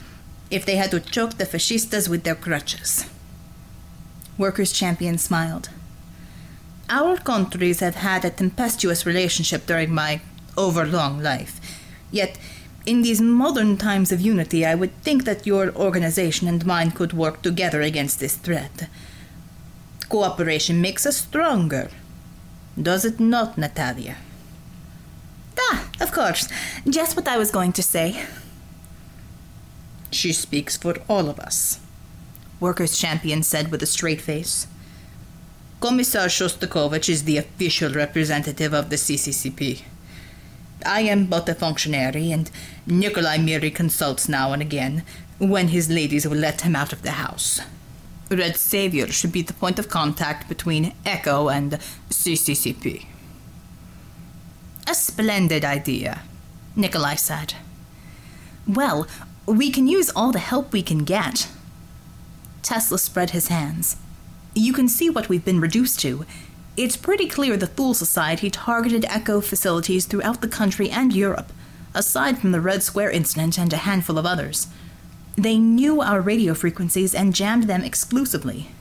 if 0.51 0.65
they 0.65 0.75
had 0.75 0.91
to 0.91 0.99
choke 0.99 1.37
the 1.37 1.45
fascistas 1.45 2.07
with 2.07 2.23
their 2.23 2.35
crutches. 2.35 3.05
Workers' 4.37 4.71
Champion 4.71 5.17
smiled. 5.17 5.69
Our 6.89 7.17
countries 7.17 7.79
have 7.79 7.95
had 7.95 8.25
a 8.25 8.29
tempestuous 8.29 9.05
relationship 9.05 9.65
during 9.65 9.93
my 9.93 10.21
overlong 10.57 11.21
life. 11.21 11.59
Yet, 12.11 12.37
in 12.85 13.01
these 13.01 13.21
modern 13.21 13.77
times 13.77 14.11
of 14.11 14.21
unity, 14.21 14.65
I 14.65 14.75
would 14.75 14.93
think 15.01 15.23
that 15.23 15.47
your 15.47 15.73
organization 15.75 16.47
and 16.47 16.65
mine 16.65 16.91
could 16.91 17.13
work 17.13 17.41
together 17.41 17.81
against 17.81 18.19
this 18.19 18.35
threat. 18.35 18.89
Cooperation 20.09 20.81
makes 20.81 21.05
us 21.05 21.17
stronger. 21.17 21.89
Does 22.79 23.05
it 23.05 23.19
not, 23.19 23.57
Natalia? 23.57 24.17
Ah, 25.59 25.89
of 25.99 26.11
course. 26.11 26.47
Just 26.89 27.15
what 27.15 27.27
I 27.27 27.37
was 27.37 27.51
going 27.51 27.73
to 27.73 27.83
say. 27.83 28.25
She 30.11 30.31
speaks 30.33 30.77
for 30.77 30.95
all 31.07 31.29
of 31.29 31.39
us, 31.39 31.79
Workers' 32.59 32.97
Champion 32.97 33.43
said 33.43 33.71
with 33.71 33.81
a 33.81 33.87
straight 33.87 34.21
face. 34.21 34.67
Commissar 35.79 36.27
Shostakovich 36.27 37.09
is 37.09 37.23
the 37.23 37.37
official 37.37 37.91
representative 37.91 38.73
of 38.73 38.89
the 38.89 38.95
CCCP. 38.95 39.81
I 40.85 41.01
am 41.01 41.25
but 41.25 41.49
a 41.49 41.55
functionary, 41.55 42.31
and 42.31 42.49
Nikolai 42.85 43.37
merely 43.37 43.71
consults 43.71 44.29
now 44.29 44.53
and 44.53 44.61
again 44.61 45.03
when 45.39 45.69
his 45.69 45.89
ladies 45.89 46.27
will 46.27 46.37
let 46.37 46.61
him 46.61 46.75
out 46.75 46.93
of 46.93 47.01
the 47.01 47.11
house. 47.11 47.59
Red 48.29 48.55
Saviour 48.55 49.07
should 49.07 49.31
be 49.31 49.41
the 49.41 49.53
point 49.53 49.79
of 49.79 49.89
contact 49.89 50.47
between 50.47 50.93
ECHO 51.05 51.49
and 51.49 51.79
CCCP. 52.09 53.05
A 54.85 54.93
splendid 54.93 55.63
idea, 55.63 56.21
Nikolai 56.75 57.15
said. 57.15 57.55
Well, 58.67 59.07
we 59.45 59.71
can 59.71 59.87
use 59.87 60.09
all 60.09 60.31
the 60.31 60.39
help 60.39 60.73
we 60.73 60.81
can 60.81 61.05
get. 61.05 61.47
Tesla 62.61 62.97
spread 62.97 63.29
his 63.29 63.47
hands. 63.47 63.97
You 64.53 64.73
can 64.73 64.87
see 64.87 65.09
what 65.09 65.29
we've 65.29 65.45
been 65.45 65.61
reduced 65.61 65.99
to. 66.01 66.25
It's 66.75 66.97
pretty 66.97 67.27
clear 67.27 67.55
the 67.55 67.67
Thule 67.67 67.93
Society 67.93 68.49
targeted 68.49 69.05
ECHO 69.05 69.41
facilities 69.41 70.05
throughout 70.05 70.41
the 70.41 70.47
country 70.47 70.89
and 70.89 71.13
Europe, 71.13 71.51
aside 71.93 72.39
from 72.39 72.51
the 72.51 72.61
Red 72.61 72.83
Square 72.83 73.11
incident 73.11 73.57
and 73.57 73.71
a 73.71 73.77
handful 73.77 74.17
of 74.17 74.25
others. 74.25 74.67
They 75.35 75.57
knew 75.57 76.01
our 76.01 76.21
radio 76.21 76.53
frequencies 76.53 77.15
and 77.15 77.35
jammed 77.35 77.63
them 77.63 77.83
exclusively. 77.83 78.71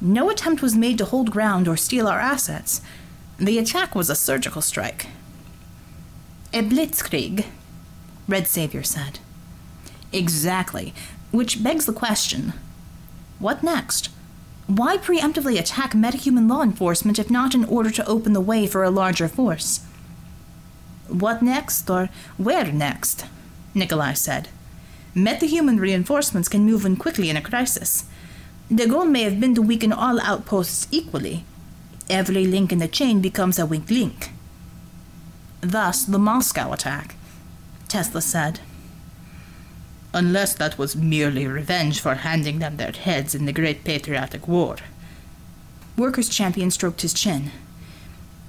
No 0.00 0.30
attempt 0.30 0.62
was 0.62 0.76
made 0.76 0.98
to 0.98 1.06
hold 1.06 1.30
ground 1.30 1.66
or 1.66 1.76
steal 1.76 2.06
our 2.06 2.20
assets. 2.20 2.80
The 3.38 3.58
attack 3.58 3.94
was 3.94 4.08
a 4.08 4.14
surgical 4.14 4.62
strike. 4.62 5.08
A 6.54 6.62
blitzkrieg, 6.62 7.46
Red 8.26 8.46
Saviour 8.46 8.82
said. 8.82 9.18
Exactly, 10.12 10.94
which 11.32 11.62
begs 11.62 11.84
the 11.84 11.92
question 11.92 12.54
what 13.38 13.62
next? 13.62 14.08
Why 14.66 14.96
preemptively 14.96 15.58
attack 15.58 15.92
metahuman 15.92 16.48
law 16.48 16.62
enforcement 16.62 17.18
if 17.18 17.30
not 17.30 17.54
in 17.54 17.66
order 17.66 17.90
to 17.90 18.06
open 18.06 18.32
the 18.32 18.40
way 18.40 18.66
for 18.66 18.82
a 18.82 18.90
larger 18.90 19.28
force? 19.28 19.84
What 21.08 21.42
next, 21.42 21.88
or 21.90 22.08
where 22.38 22.72
next? 22.72 23.26
Nikolai 23.74 24.14
said. 24.14 24.48
Metahuman 25.14 25.78
reinforcements 25.78 26.48
can 26.48 26.64
move 26.64 26.86
in 26.86 26.96
quickly 26.96 27.28
in 27.28 27.36
a 27.36 27.42
crisis. 27.42 28.06
The 28.70 28.88
goal 28.88 29.04
may 29.04 29.22
have 29.22 29.38
been 29.38 29.54
to 29.54 29.62
weaken 29.62 29.92
all 29.92 30.18
outposts 30.20 30.88
equally, 30.90 31.44
Every 32.08 32.46
link 32.46 32.72
in 32.72 32.78
the 32.78 32.86
chain 32.88 33.20
becomes 33.20 33.58
a 33.58 33.66
weak 33.66 33.90
link. 33.90 34.30
Thus, 35.60 36.04
the 36.04 36.18
Moscow 36.18 36.72
attack, 36.72 37.16
Tesla 37.88 38.20
said. 38.20 38.60
Unless 40.14 40.54
that 40.54 40.78
was 40.78 40.94
merely 40.94 41.46
revenge 41.46 42.00
for 42.00 42.14
handing 42.14 42.60
them 42.60 42.76
their 42.76 42.92
heads 42.92 43.34
in 43.34 43.44
the 43.44 43.52
Great 43.52 43.82
Patriotic 43.82 44.46
War. 44.46 44.76
Workers' 45.96 46.28
Champion 46.28 46.70
stroked 46.70 47.02
his 47.02 47.12
chin. 47.12 47.50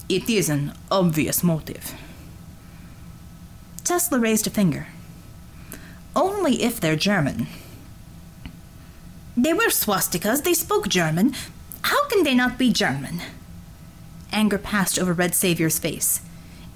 It 0.07 0.29
is 0.29 0.49
an 0.49 0.73
obvious 0.91 1.43
motive. 1.43 1.93
Tesla 3.83 4.19
raised 4.19 4.45
a 4.45 4.51
finger. 4.51 4.87
Only 6.15 6.61
if 6.61 6.79
they're 6.79 6.95
German. 6.95 7.47
They 9.35 9.53
were 9.53 9.69
swastikas, 9.69 10.43
they 10.43 10.53
spoke 10.53 10.87
German. 10.87 11.33
How 11.81 12.07
can 12.07 12.23
they 12.23 12.35
not 12.35 12.57
be 12.57 12.71
German? 12.71 13.21
Anger 14.31 14.57
passed 14.57 14.99
over 14.99 15.13
Red 15.13 15.35
Saviour's 15.35 15.79
face. 15.79 16.21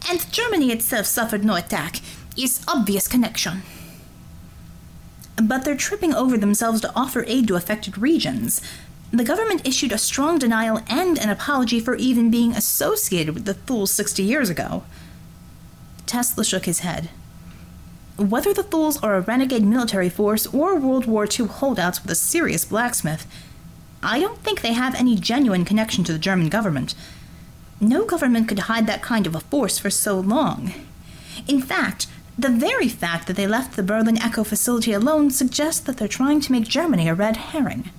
And 0.10 0.32
Germany 0.32 0.72
itself 0.72 1.06
suffered 1.06 1.44
no 1.44 1.56
attack. 1.56 1.98
Is 2.38 2.64
obvious 2.68 3.08
connection. 3.08 3.64
But 5.36 5.66
they're 5.66 5.76
tripping 5.76 6.14
over 6.14 6.38
themselves 6.38 6.82
to 6.82 6.92
offer 6.96 7.26
aid 7.28 7.48
to 7.50 7.56
affected 7.56 7.98
regions. 7.98 8.62
The 9.12 9.26
government 9.26 9.68
issued 9.68 9.92
a 9.92 9.98
strong 9.98 10.40
denial 10.40 10.80
and 10.88 11.20
an 11.20 11.30
apology 11.30 11.82
for 11.82 11.96
even 11.96 12.32
being 12.32 12.54
associated 12.54 13.34
with 13.34 13.44
the 13.44 13.54
Thules 13.54 13.90
60 13.90 14.24
years 14.24 14.50
ago. 14.50 14.84
Tesla 16.06 16.46
shook 16.46 16.66
his 16.66 16.80
head. 16.80 17.10
Whether 18.18 18.54
the 18.54 18.64
Thules 18.64 19.02
are 19.04 19.16
a 19.16 19.22
renegade 19.22 19.64
military 19.64 20.10
force 20.10 20.48
or 20.48 20.78
World 20.78 21.06
War 21.06 21.26
II 21.26 21.48
holdouts 21.48 22.02
with 22.02 22.12
a 22.12 22.16
serious 22.16 22.64
blacksmith, 22.64 23.26
I 24.04 24.20
don't 24.20 24.40
think 24.40 24.62
they 24.62 24.74
have 24.74 24.96
any 24.96 25.16
genuine 25.16 25.66
connection 25.66 26.04
to 26.06 26.14
the 26.14 26.20
German 26.20 26.50
government. 26.50 26.96
No 27.82 28.06
government 28.06 28.48
could 28.48 28.60
hide 28.60 28.86
that 28.86 29.02
kind 29.02 29.26
of 29.26 29.34
a 29.34 29.40
force 29.40 29.80
for 29.80 29.90
so 29.90 30.20
long. 30.20 30.72
In 31.48 31.60
fact, 31.60 32.06
the 32.38 32.50
very 32.50 32.88
fact 32.88 33.26
that 33.26 33.36
they 33.36 33.48
left 33.48 33.76
the 33.76 33.82
Berlin 33.82 34.20
Echo 34.20 34.44
facility 34.44 34.94
alone 34.94 35.32
suggests 35.32 35.82
that 35.82 35.98
they're 35.98 36.08
trying 36.08 36.42
to 36.42 36.52
make 36.52 36.66
Germany 36.66 37.10
a 37.10 37.16
red 37.16 37.38
herring. 37.38 37.90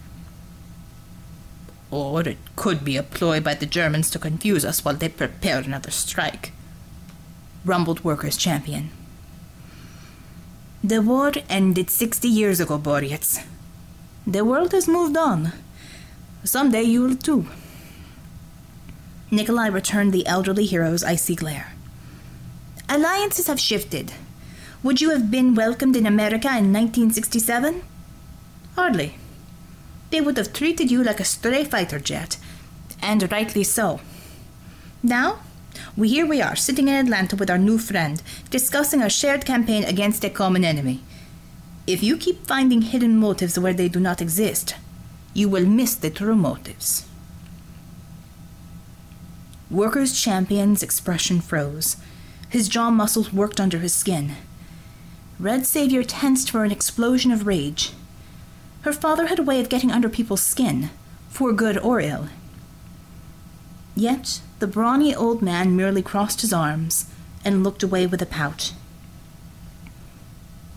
Or 1.91 2.21
it 2.23 2.39
could 2.55 2.85
be 2.85 2.97
a 2.97 3.03
ploy 3.03 3.41
by 3.41 3.55
the 3.55 3.67
Germans 3.67 4.09
to 4.11 4.21
confuse 4.21 4.65
us 4.65 4.85
while 4.85 4.95
they 4.95 5.09
prepare 5.09 5.59
another 5.59 5.91
strike, 5.91 6.53
rumbled 7.65 8.05
Workers' 8.05 8.37
Champion. 8.37 8.91
The 10.85 11.03
war 11.03 11.33
ended 11.49 11.91
60 11.91 12.29
years 12.29 12.61
ago, 12.61 12.79
Boreas. 12.79 13.41
The 14.27 14.45
world 14.45 14.73
has 14.73 14.87
moved 14.87 15.17
on. 15.17 15.53
Someday 16.45 16.83
you 16.83 17.03
will 17.03 17.17
too. 17.17 17.47
Nikolai 19.33 19.67
returned 19.67 20.13
the 20.13 20.27
elderly 20.27 20.67
hero's 20.67 21.03
icy 21.03 21.35
glare. 21.35 21.73
Alliances 22.87 23.47
have 23.47 23.59
shifted. 23.59 24.13
Would 24.83 25.01
you 25.01 25.09
have 25.09 25.31
been 25.31 25.55
welcomed 25.55 25.97
in 25.97 26.05
America 26.05 26.49
in 26.49 26.71
1967? 26.71 27.83
Hardly. 28.77 29.17
They 30.11 30.21
would 30.21 30.37
have 30.37 30.53
treated 30.53 30.91
you 30.91 31.03
like 31.03 31.19
a 31.19 31.25
stray 31.25 31.65
fighter 31.65 31.99
jet, 31.99 32.37
and 33.01 33.33
rightly 33.33 33.65
so. 33.65 34.01
Now, 35.03 35.39
we 35.97 36.11
here 36.11 36.27
we 36.27 36.43
are, 36.43 36.55
sitting 36.55 36.89
in 36.89 36.95
Atlanta 36.95 37.35
with 37.35 37.49
our 37.49 37.57
new 37.57 37.79
friend, 37.79 38.23
discussing 38.51 39.01
a 39.01 39.09
shared 39.09 39.47
campaign 39.47 39.83
against 39.85 40.25
a 40.25 40.29
common 40.29 40.63
enemy. 40.63 41.01
If 41.87 42.03
you 42.03 42.19
keep 42.19 42.47
finding 42.47 42.83
hidden 42.83 43.17
motives 43.17 43.59
where 43.59 43.73
they 43.73 43.89
do 43.89 43.99
not 43.99 44.21
exist, 44.21 44.75
you 45.33 45.49
will 45.49 45.65
miss 45.65 45.95
the 45.95 46.11
true 46.11 46.37
motives. 46.37 47.07
Workers' 49.73 50.21
Champion's 50.21 50.83
expression 50.83 51.41
froze. 51.41 51.97
His 52.51 52.69
jaw 52.69 52.91
muscles 52.91 53.33
worked 53.33 53.59
under 53.59 53.79
his 53.79 53.95
skin. 53.95 54.33
Red 55.41 55.65
Saviour 55.65 56.05
tensed 56.05 56.51
for 56.51 56.63
an 56.63 56.71
explosion 56.71 57.33
of 57.33 57.47
rage. 57.47 57.93
Her 58.83 58.93
father 58.93 59.29
had 59.29 59.39
a 59.39 59.43
way 59.43 59.61
of 59.61 59.71
getting 59.71 59.91
under 59.91 60.11
people's 60.11 60.43
skin, 60.43 60.91
for 61.31 61.55
good 61.55 61.79
or 61.79 62.01
ill. 62.01 62.29
Yet 63.97 64.43
the 64.59 64.67
brawny 64.67 65.15
old 65.15 65.41
man 65.41 65.75
merely 65.75 66.03
crossed 66.03 66.43
his 66.43 66.53
arms 66.53 67.07
and 67.43 67.65
looked 67.65 67.83
away 67.83 68.07
with 68.07 68.21
a 68.21 68.27
pout. 68.27 68.75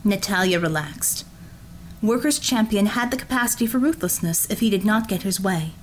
Natalia 0.05 0.57
relaxed. 0.57 1.25
Workers' 2.01 2.39
Champion 2.39 2.85
had 2.85 3.11
the 3.11 3.17
capacity 3.17 3.67
for 3.67 3.77
ruthlessness 3.77 4.49
if 4.49 4.61
he 4.61 4.69
did 4.69 4.85
not 4.85 5.09
get 5.09 5.23
his 5.23 5.41
way. 5.41 5.73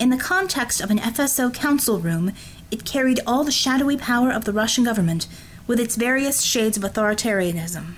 In 0.00 0.08
the 0.08 0.16
context 0.16 0.80
of 0.80 0.90
an 0.90 0.98
FSO 0.98 1.52
council 1.52 1.98
room, 1.98 2.32
it 2.70 2.86
carried 2.86 3.20
all 3.26 3.44
the 3.44 3.52
shadowy 3.52 3.98
power 3.98 4.30
of 4.30 4.46
the 4.46 4.52
Russian 4.52 4.82
government, 4.82 5.26
with 5.66 5.78
its 5.78 5.94
various 5.94 6.40
shades 6.40 6.78
of 6.78 6.82
authoritarianism. 6.82 7.96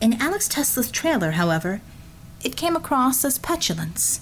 In 0.00 0.22
Alex 0.22 0.46
Tesla's 0.46 0.92
trailer, 0.92 1.32
however, 1.32 1.80
it 2.44 2.54
came 2.56 2.76
across 2.76 3.24
as 3.24 3.40
petulance. 3.40 4.20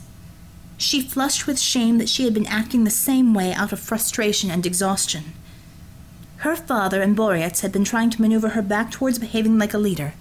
She 0.79 1.03
flushed 1.03 1.47
with 1.47 1.61
shame 1.61 1.99
that 1.99 2.09
she 2.09 2.25
had 2.25 2.33
been 2.33 2.47
acting 2.47 2.85
the 2.85 2.91
same 2.91 3.35
way 3.35 3.53
out 3.53 3.71
of 3.71 3.79
frustration 3.79 4.51
and 4.51 4.65
exhaustion. 4.65 5.35
Her 6.39 6.57
father 6.57 7.03
and 7.03 7.15
Boreas 7.15 7.61
had 7.61 7.71
been 7.71 7.85
trying 7.85 8.09
to 8.09 8.23
maneuver 8.23 8.51
her 8.51 8.63
back 8.63 8.91
towards 8.91 9.19
behaving 9.19 9.59
like 9.59 9.75
a 9.75 9.79
leader, 9.79 10.15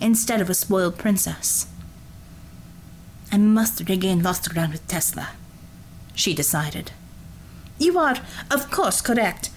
instead 0.00 0.40
of 0.40 0.50
a 0.50 0.54
spoiled 0.54 0.98
princess. 0.98 1.68
I 3.30 3.38
must 3.38 3.88
regain 3.88 4.20
lost 4.20 4.52
ground 4.52 4.72
with 4.72 4.86
Tesla, 4.88 5.28
she 6.14 6.34
decided. 6.34 6.92
You 7.78 7.98
are, 7.98 8.16
of 8.50 8.70
course, 8.70 9.00
correct. 9.00 9.50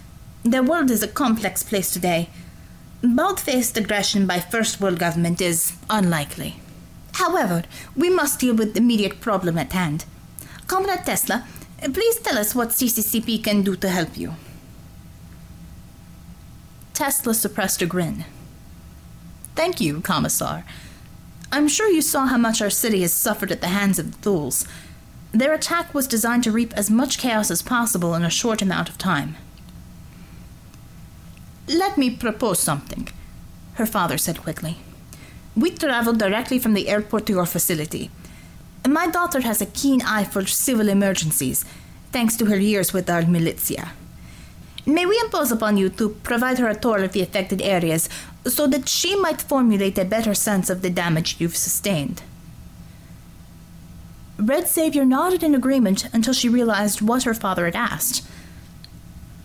The 0.44 0.64
world 0.64 0.92
is 0.92 1.04
a 1.04 1.08
complex 1.08 1.64
place 1.64 1.92
today. 1.92 2.30
Bald 3.04 3.40
faced 3.40 3.78
aggression 3.78 4.26
by 4.26 4.40
First 4.40 4.82
World 4.82 5.00
government 5.00 5.40
is 5.40 5.74
unlikely. 5.90 6.60
However, 7.14 7.64
we 7.96 8.10
must 8.10 8.40
deal 8.40 8.56
with 8.56 8.74
the 8.74 8.80
immediate 8.80 9.22
problem 9.22 9.58
at 9.58 9.74
hand. 9.74 10.06
Comrade 10.68 11.06
Tesla, 11.06 11.46
please 11.94 12.20
tell 12.20 12.38
us 12.38 12.56
what 12.56 12.70
CCCP 12.70 13.44
can 13.44 13.62
do 13.62 13.76
to 13.76 13.90
help 13.90 14.18
you. 14.18 14.34
Tesla 16.94 17.34
suppressed 17.34 17.82
a 17.82 17.86
grin. 17.86 18.26
Thank 19.56 19.80
you, 19.80 20.02
Commissar. 20.02 20.66
I'm 21.52 21.68
sure 21.68 21.90
you 21.90 22.02
saw 22.02 22.26
how 22.26 22.38
much 22.38 22.62
our 22.62 22.70
city 22.70 23.02
has 23.02 23.14
suffered 23.14 23.52
at 23.52 23.62
the 23.62 23.68
hands 23.68 24.00
of 24.00 24.12
the 24.12 24.18
Thule. 24.18 24.54
Their 25.38 25.54
attack 25.54 25.94
was 25.94 26.08
designed 26.08 26.44
to 26.46 26.52
reap 26.52 26.74
as 26.74 26.90
much 26.90 27.20
chaos 27.20 27.52
as 27.52 27.62
possible 27.62 28.16
in 28.16 28.24
a 28.24 28.30
short 28.30 28.64
amount 28.64 28.90
of 28.90 28.98
time. 28.98 29.36
Let 31.68 31.96
me 31.96 32.10
propose 32.10 32.60
something, 32.60 33.08
her 33.76 33.86
father 33.86 34.18
said 34.18 34.42
quickly. 34.42 34.78
We 35.56 35.70
traveled 35.70 36.18
directly 36.18 36.58
from 36.58 36.74
the 36.74 36.90
airport 36.90 37.28
to 37.28 37.34
your 37.34 37.46
facility. 37.46 38.10
My 38.88 39.06
daughter 39.06 39.42
has 39.42 39.62
a 39.62 39.68
keen 39.68 40.02
eye 40.02 40.24
for 40.24 40.44
civil 40.48 40.90
emergencies, 40.90 41.66
thanks 42.12 42.36
to 42.38 42.46
her 42.48 42.58
years 42.58 42.92
with 42.92 43.08
our 43.08 43.22
militia. 43.22 43.92
May 44.88 45.06
we 45.06 45.22
impose 45.24 45.52
upon 45.52 45.78
you 45.78 45.90
to 45.90 46.18
provide 46.24 46.58
her 46.58 46.68
a 46.68 46.80
tour 46.80 47.04
of 47.04 47.12
the 47.12 47.22
affected 47.22 47.62
areas 47.62 48.10
so 48.48 48.66
that 48.66 48.90
she 48.90 49.16
might 49.16 49.44
formulate 49.44 50.00
a 50.00 50.06
better 50.06 50.34
sense 50.34 50.72
of 50.72 50.82
the 50.82 50.90
damage 50.90 51.36
you've 51.38 51.58
sustained? 51.58 52.24
Red 54.38 54.68
Saviour 54.68 55.04
nodded 55.04 55.42
in 55.42 55.56
agreement 55.56 56.14
until 56.14 56.34
she 56.34 56.48
realized 56.48 57.02
what 57.02 57.24
her 57.24 57.34
father 57.34 57.66
had 57.66 57.76
asked. 57.76 58.26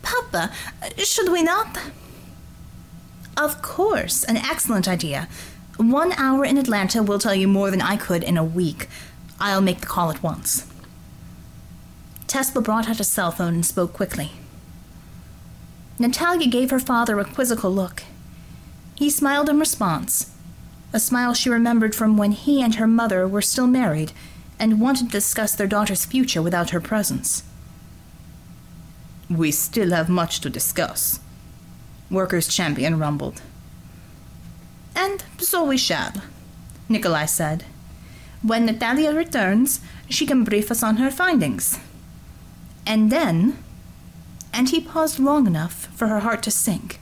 Papa, 0.02 0.52
should 0.98 1.32
we 1.32 1.42
not? 1.42 1.78
Of 3.36 3.62
course, 3.62 4.22
an 4.24 4.36
excellent 4.36 4.86
idea. 4.86 5.28
One 5.78 6.12
hour 6.12 6.44
in 6.44 6.58
Atlanta 6.58 7.02
will 7.02 7.18
tell 7.18 7.34
you 7.34 7.48
more 7.48 7.70
than 7.70 7.80
I 7.80 7.96
could 7.96 8.22
in 8.22 8.36
a 8.36 8.44
week. 8.44 8.88
I'll 9.40 9.62
make 9.62 9.80
the 9.80 9.86
call 9.86 10.10
at 10.10 10.22
once. 10.22 10.66
Tesla 12.26 12.60
brought 12.60 12.88
out 12.88 13.00
a 13.00 13.04
cell 13.04 13.30
phone 13.30 13.54
and 13.54 13.66
spoke 13.66 13.94
quickly. 13.94 14.32
Natalia 15.98 16.48
gave 16.48 16.70
her 16.70 16.78
father 16.78 17.18
a 17.18 17.24
quizzical 17.24 17.72
look. 17.72 18.02
He 18.94 19.08
smiled 19.08 19.48
in 19.48 19.58
response, 19.58 20.30
a 20.92 21.00
smile 21.00 21.32
she 21.32 21.48
remembered 21.48 21.94
from 21.94 22.18
when 22.18 22.32
he 22.32 22.62
and 22.62 22.74
her 22.74 22.86
mother 22.86 23.26
were 23.26 23.42
still 23.42 23.66
married 23.66 24.12
and 24.58 24.80
wanted 24.80 25.06
to 25.06 25.12
discuss 25.12 25.54
their 25.54 25.66
daughter's 25.66 26.04
future 26.04 26.42
without 26.42 26.70
her 26.70 26.80
presence. 26.80 27.42
We 29.28 29.50
still 29.50 29.90
have 29.90 30.08
much 30.08 30.40
to 30.40 30.50
discuss, 30.50 31.20
Workers' 32.10 32.48
Champion 32.48 32.98
rumbled. 32.98 33.40
And 34.94 35.24
so 35.38 35.64
we 35.64 35.76
shall, 35.76 36.12
Nikolai 36.88 37.26
said. 37.26 37.64
When 38.42 38.66
Natalia 38.66 39.14
returns, 39.14 39.80
she 40.08 40.26
can 40.26 40.44
brief 40.44 40.70
us 40.70 40.82
on 40.82 40.96
her 40.96 41.10
findings. 41.10 41.78
And 42.86 43.10
then, 43.10 43.58
and 44.52 44.68
he 44.68 44.80
paused 44.80 45.18
long 45.18 45.46
enough 45.46 45.86
for 45.94 46.08
her 46.08 46.20
heart 46.20 46.42
to 46.42 46.50
sink, 46.50 47.00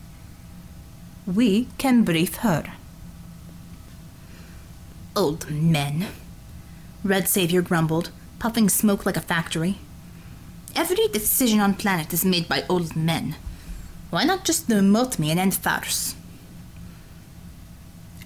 we 1.27 1.69
can 1.79 2.05
brief 2.05 2.37
her. 2.37 2.75
Old 5.17 5.51
men, 5.51 6.07
Red 7.03 7.29
Saviour 7.29 7.63
grumbled, 7.63 8.11
puffing 8.39 8.69
smoke 8.69 9.07
like 9.07 9.17
a 9.17 9.23
factory. 9.23 9.79
Every 10.77 11.09
decision 11.09 11.59
on 11.59 11.75
planet 11.75 12.13
is 12.13 12.25
made 12.25 12.49
by 12.49 12.65
old 12.69 12.95
men. 12.95 13.37
Why 14.11 14.25
not 14.25 14.45
just 14.45 14.69
demote 14.69 15.19
me 15.19 15.31
and 15.31 15.41
end 15.41 15.55
farce? 15.55 16.15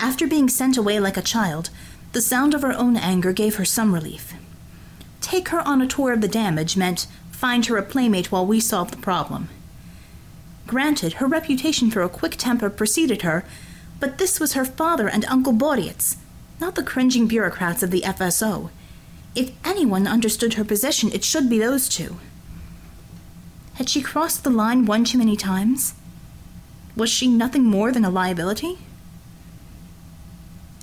After 0.01 0.27
being 0.27 0.49
sent 0.49 0.77
away 0.77 0.99
like 0.99 1.17
a 1.17 1.23
child, 1.23 1.71
the 2.13 2.21
sound 2.21 2.53
of 2.53 2.63
her 2.63 2.73
own 2.73 2.97
anger 2.97 3.33
gave 3.33 3.57
her 3.57 3.65
some 3.65 3.95
relief. 3.95 4.35
Take 5.21 5.49
her 5.49 5.61
on 5.61 5.81
a 5.81 5.87
tour 5.87 6.13
of 6.13 6.21
the 6.21 6.29
damage 6.29 6.77
meant 6.77 7.07
find 7.31 7.67
her 7.67 7.77
a 7.77 7.83
playmate 7.83 8.33
while 8.33 8.47
we 8.47 8.61
solve 8.61 8.91
the 8.91 8.97
problem. 8.97 9.49
Granted, 10.67 11.15
her 11.15 11.27
reputation 11.27 11.91
for 11.91 12.03
a 12.03 12.09
quick 12.09 12.37
temper 12.37 12.71
preceded 12.71 13.23
her, 13.23 13.45
but 14.01 14.19
this 14.19 14.41
was 14.41 14.55
her 14.55 14.65
father 14.65 15.09
and 15.09 15.25
Uncle 15.27 15.53
Boreas, 15.53 16.17
not 16.61 16.75
the 16.75 16.83
cringing 16.83 17.27
bureaucrats 17.27 17.83
of 17.83 17.91
the 17.91 18.03
FSO. 18.03 18.71
If 19.35 19.53
anyone 19.65 20.07
understood 20.07 20.55
her 20.55 20.65
position, 20.65 21.11
it 21.13 21.25
should 21.25 21.51
be 21.51 21.59
those 21.59 21.89
two. 21.89 22.19
Had 23.75 23.89
she 23.89 24.03
crossed 24.03 24.45
the 24.45 24.51
line 24.51 24.87
one 24.87 25.05
too 25.05 25.19
many 25.19 25.37
times? 25.37 25.95
Was 26.97 27.11
she 27.11 27.27
nothing 27.27 27.65
more 27.65 27.91
than 27.91 28.05
a 28.05 28.11
liability? 28.11 28.79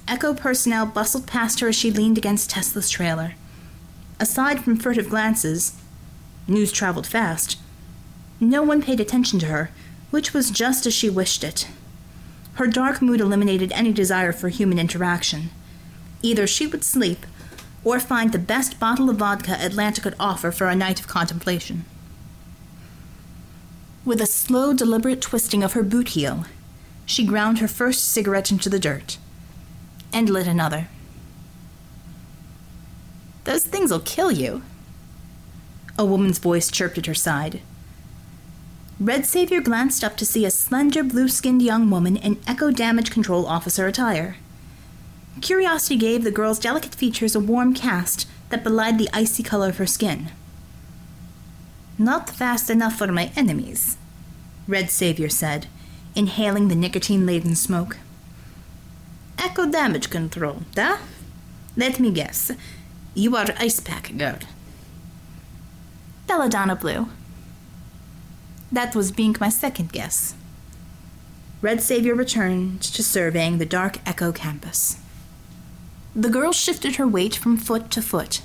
Echo 0.08 0.34
personnel 0.34 0.86
bustled 0.86 1.26
past 1.26 1.62
her 1.62 1.70
as 1.70 1.76
she 1.76 1.90
leaned 1.90 2.18
against 2.18 2.50
Tesla's 2.50 2.90
trailer. 2.90 3.36
Aside 4.20 4.62
from 4.62 4.76
furtive 4.76 5.10
glances, 5.10 5.80
news 6.48 6.72
traveled 6.72 7.08
fast. 7.08 7.58
No 8.42 8.62
one 8.62 8.82
paid 8.82 9.00
attention 9.00 9.40
to 9.40 9.46
her, 9.46 9.72
which 10.10 10.34
was 10.34 10.52
just 10.52 10.86
as 10.86 10.94
she 10.94 11.10
wished 11.10 11.44
it. 11.46 11.70
Her 12.56 12.68
dark 12.68 13.02
mood 13.02 13.22
eliminated 13.22 13.72
any 13.72 13.94
desire 13.94 14.34
for 14.34 14.50
human 14.50 14.78
interaction. 14.78 15.50
Either 16.22 16.46
she 16.46 16.68
would 16.68 16.84
sleep 16.84 17.26
or 17.84 18.00
find 18.00 18.32
the 18.32 18.40
best 18.40 18.80
bottle 18.80 19.10
of 19.10 19.18
vodka 19.18 19.52
Atlanta 19.60 20.02
could 20.02 20.16
offer 20.20 20.52
for 20.52 20.68
a 20.68 20.76
night 20.76 21.00
of 21.00 21.08
contemplation. 21.08 21.86
With 24.06 24.22
a 24.22 24.26
slow, 24.26 24.74
deliberate 24.74 25.22
twisting 25.22 25.64
of 25.64 25.74
her 25.74 25.84
boot 25.84 26.10
heel, 26.10 26.46
she 27.06 27.26
ground 27.26 27.60
her 27.60 27.68
first 27.68 28.10
cigarette 28.10 28.52
into 28.52 28.70
the 28.70 28.80
dirt 28.80 29.18
and 30.14 30.30
lit 30.30 30.48
another. 30.48 30.88
Those 33.44 33.66
things'll 33.66 34.00
kill 34.02 34.32
you. 34.32 34.62
A 35.98 36.06
woman's 36.06 36.40
voice 36.40 36.70
chirped 36.70 36.98
at 36.98 37.06
her 37.08 37.14
side. 37.14 37.62
Red 39.00 39.26
Saviour 39.26 39.62
glanced 39.62 40.04
up 40.04 40.16
to 40.18 40.26
see 40.26 40.46
a 40.46 40.52
slender, 40.52 41.04
blue 41.04 41.28
skinned 41.28 41.62
young 41.62 41.90
woman 41.90 42.18
in 42.18 42.40
Echo 42.46 42.70
Damage 42.70 43.10
Control 43.10 43.48
Officer 43.48 43.88
attire. 43.88 44.38
Curiosity 45.40 45.96
gave 45.96 46.24
the 46.24 46.32
girl's 46.32 46.60
delicate 46.60 46.94
features 46.94 47.36
a 47.36 47.40
warm 47.40 47.74
cast 47.74 48.28
that 48.50 48.64
belied 48.64 48.98
the 48.98 49.10
icy 49.14 49.42
color 49.42 49.70
of 49.70 49.78
her 49.78 49.88
skin. 49.88 50.30
Not 51.98 52.30
fast 52.30 52.70
enough 52.70 52.98
for 52.98 53.08
my 53.12 53.32
enemies, 53.36 53.98
Red 54.68 54.90
Saviour 54.90 55.30
said, 55.30 55.68
inhaling 56.16 56.68
the 56.68 56.76
nicotine 56.76 57.26
laden 57.26 57.56
smoke. 57.56 57.98
Echo 59.38 59.70
damage 59.70 60.10
control, 60.10 60.64
da? 60.74 60.98
Let 61.78 62.00
me 62.00 62.12
guess. 62.12 62.52
You 63.14 63.36
are 63.38 63.48
Ice 63.58 63.80
Pack 63.80 64.16
girl. 64.18 64.40
Belladonna 66.28 66.76
Blue. 66.76 67.08
That 68.72 68.96
was 68.96 69.12
being 69.12 69.36
my 69.40 69.50
second 69.50 69.92
guess. 69.92 70.34
Red 71.62 71.82
Saviour 71.82 72.16
returned 72.16 72.82
to 72.82 73.04
surveying 73.04 73.58
the 73.58 73.66
dark 73.66 73.98
Echo 74.06 74.32
campus. 74.32 74.98
The 76.16 76.30
girl 76.30 76.52
shifted 76.52 76.98
her 76.98 77.08
weight 77.08 77.36
from 77.36 77.58
foot 77.58 77.90
to 77.92 78.02
foot. 78.02 78.42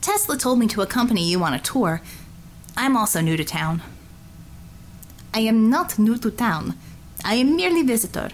Tesla 0.00 0.36
told 0.36 0.58
me 0.58 0.68
to 0.68 0.82
accompany 0.82 1.28
you 1.28 1.42
on 1.42 1.54
a 1.54 1.58
tour. 1.58 2.00
I'm 2.76 2.96
also 2.96 3.20
new 3.20 3.36
to 3.36 3.44
town. 3.44 3.82
I 5.34 5.40
am 5.40 5.68
not 5.68 5.98
new 5.98 6.16
to 6.18 6.30
town. 6.30 6.74
I 7.24 7.34
am 7.34 7.56
merely 7.56 7.82
visitor. 7.82 8.30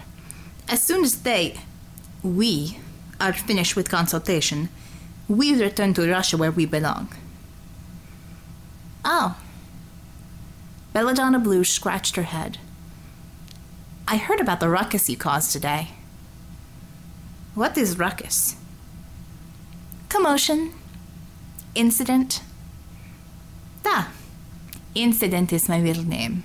As 0.67 0.83
soon 0.83 1.03
as 1.03 1.23
they, 1.23 1.59
we, 2.21 2.79
are 3.19 3.33
finished 3.33 3.75
with 3.75 3.89
consultation, 3.89 4.69
we 5.27 5.59
return 5.59 5.93
to 5.95 6.09
Russia 6.09 6.37
where 6.37 6.51
we 6.51 6.65
belong. 6.65 7.13
Oh. 9.03 9.37
Belladonna 10.93 11.39
Blue 11.39 11.63
scratched 11.63 12.15
her 12.15 12.23
head. 12.23 12.57
I 14.07 14.17
heard 14.17 14.39
about 14.39 14.59
the 14.59 14.69
ruckus 14.69 15.09
you 15.09 15.17
caused 15.17 15.51
today. 15.51 15.89
What 17.59 17.77
is 17.77 17.99
ruckus? 17.99 18.55
Commotion. 20.07 20.71
Incident. 21.75 22.41
Da. 23.83 24.05
incident 24.95 25.51
is 25.51 25.67
my 25.67 25.81
middle 25.81 26.05
name. 26.05 26.43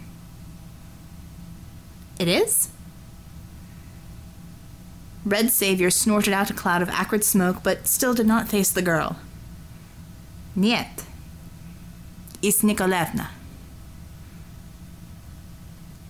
It 2.19 2.27
is? 2.27 2.69
Red 5.25 5.53
Saviour 5.53 5.89
snorted 5.89 6.35
out 6.35 6.51
a 6.51 6.53
cloud 6.53 6.83
of 6.83 6.89
acrid 6.89 7.23
smoke, 7.23 7.63
but 7.63 7.87
still 7.87 8.13
did 8.13 8.27
not 8.27 8.49
face 8.49 8.73
the 8.73 8.83
girl. 8.83 9.21
Niet. 10.57 11.05
Is 12.43 12.63
Nikolevna. 12.63 13.29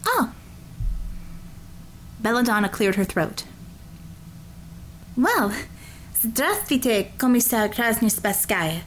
Oh. 0.06 0.32
Belladonna 2.22 2.70
cleared 2.70 2.94
her 2.94 3.04
throat. 3.04 3.44
Well, 5.16 5.52
здравствуйте, 6.20 7.12
комиссар 7.18 7.68
Красноспасская. 7.68 8.82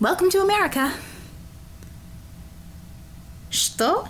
Welcome 0.00 0.30
to 0.30 0.40
America. 0.40 0.94
Что? 3.50 4.08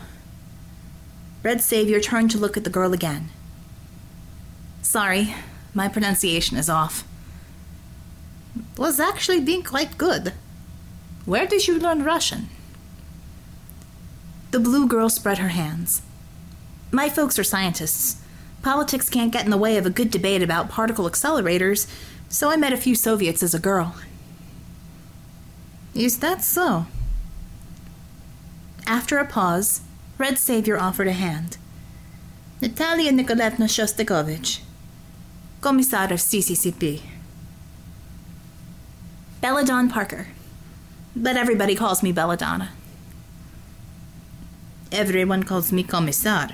Red 1.43 1.61
Saviour 1.61 1.99
turned 1.99 2.31
to 2.31 2.39
look 2.39 2.57
at 2.57 2.63
the 2.63 2.71
girl 2.71 2.93
again. 2.93 3.31
Sorry, 4.81 5.35
my 5.75 5.89
pronunciation 5.89 6.57
is 6.57 6.71
off. 6.71 7.03
Was 8.77 9.01
actually 9.01 9.41
being 9.41 9.65
quite 9.65 9.99
good. 9.99 10.35
Where 11.25 11.49
did 11.49 11.67
you 11.67 11.81
learn 11.81 12.05
Russian? 12.05 12.49
The 14.53 14.61
blue 14.61 14.87
girl 14.87 15.09
spread 15.09 15.39
her 15.39 15.49
hands. 15.49 16.01
My 16.93 17.09
folks 17.09 17.41
are 17.41 17.45
scientists. 17.45 18.23
Politics 18.63 19.09
can't 19.09 19.33
get 19.33 19.45
in 19.45 19.51
the 19.51 19.57
way 19.57 19.77
of 19.77 19.87
a 19.87 19.91
good 19.91 20.11
debate 20.11 20.43
about 20.43 20.69
particle 20.69 21.09
accelerators, 21.09 21.91
so 22.29 22.51
I 22.51 22.57
met 22.57 22.73
a 22.73 22.77
few 22.77 22.95
Soviets 22.95 23.43
as 23.43 23.55
a 23.55 23.59
girl. 23.59 23.95
Is 25.95 26.19
that 26.19 26.43
so? 26.43 26.87
After 28.87 29.19
a 29.19 29.27
pause, 29.27 29.83
Red 30.17 30.39
Saviour 30.39 30.79
offered 30.79 31.09
a 31.09 31.13
hand. 31.13 31.57
Natalia 32.61 33.13
Nikolaevna 33.13 33.67
Shostakovich, 33.67 34.61
Commissar 35.61 36.05
of 36.05 36.19
CCCP. 36.21 37.03
Belladonna 39.41 39.93
Parker, 39.93 40.29
but 41.15 41.37
everybody 41.37 41.77
calls 41.77 42.03
me 42.03 42.11
Belladonna. 42.11 42.71
Everyone 44.91 45.45
calls 45.45 45.71
me 45.71 45.85
Commissar, 45.85 46.51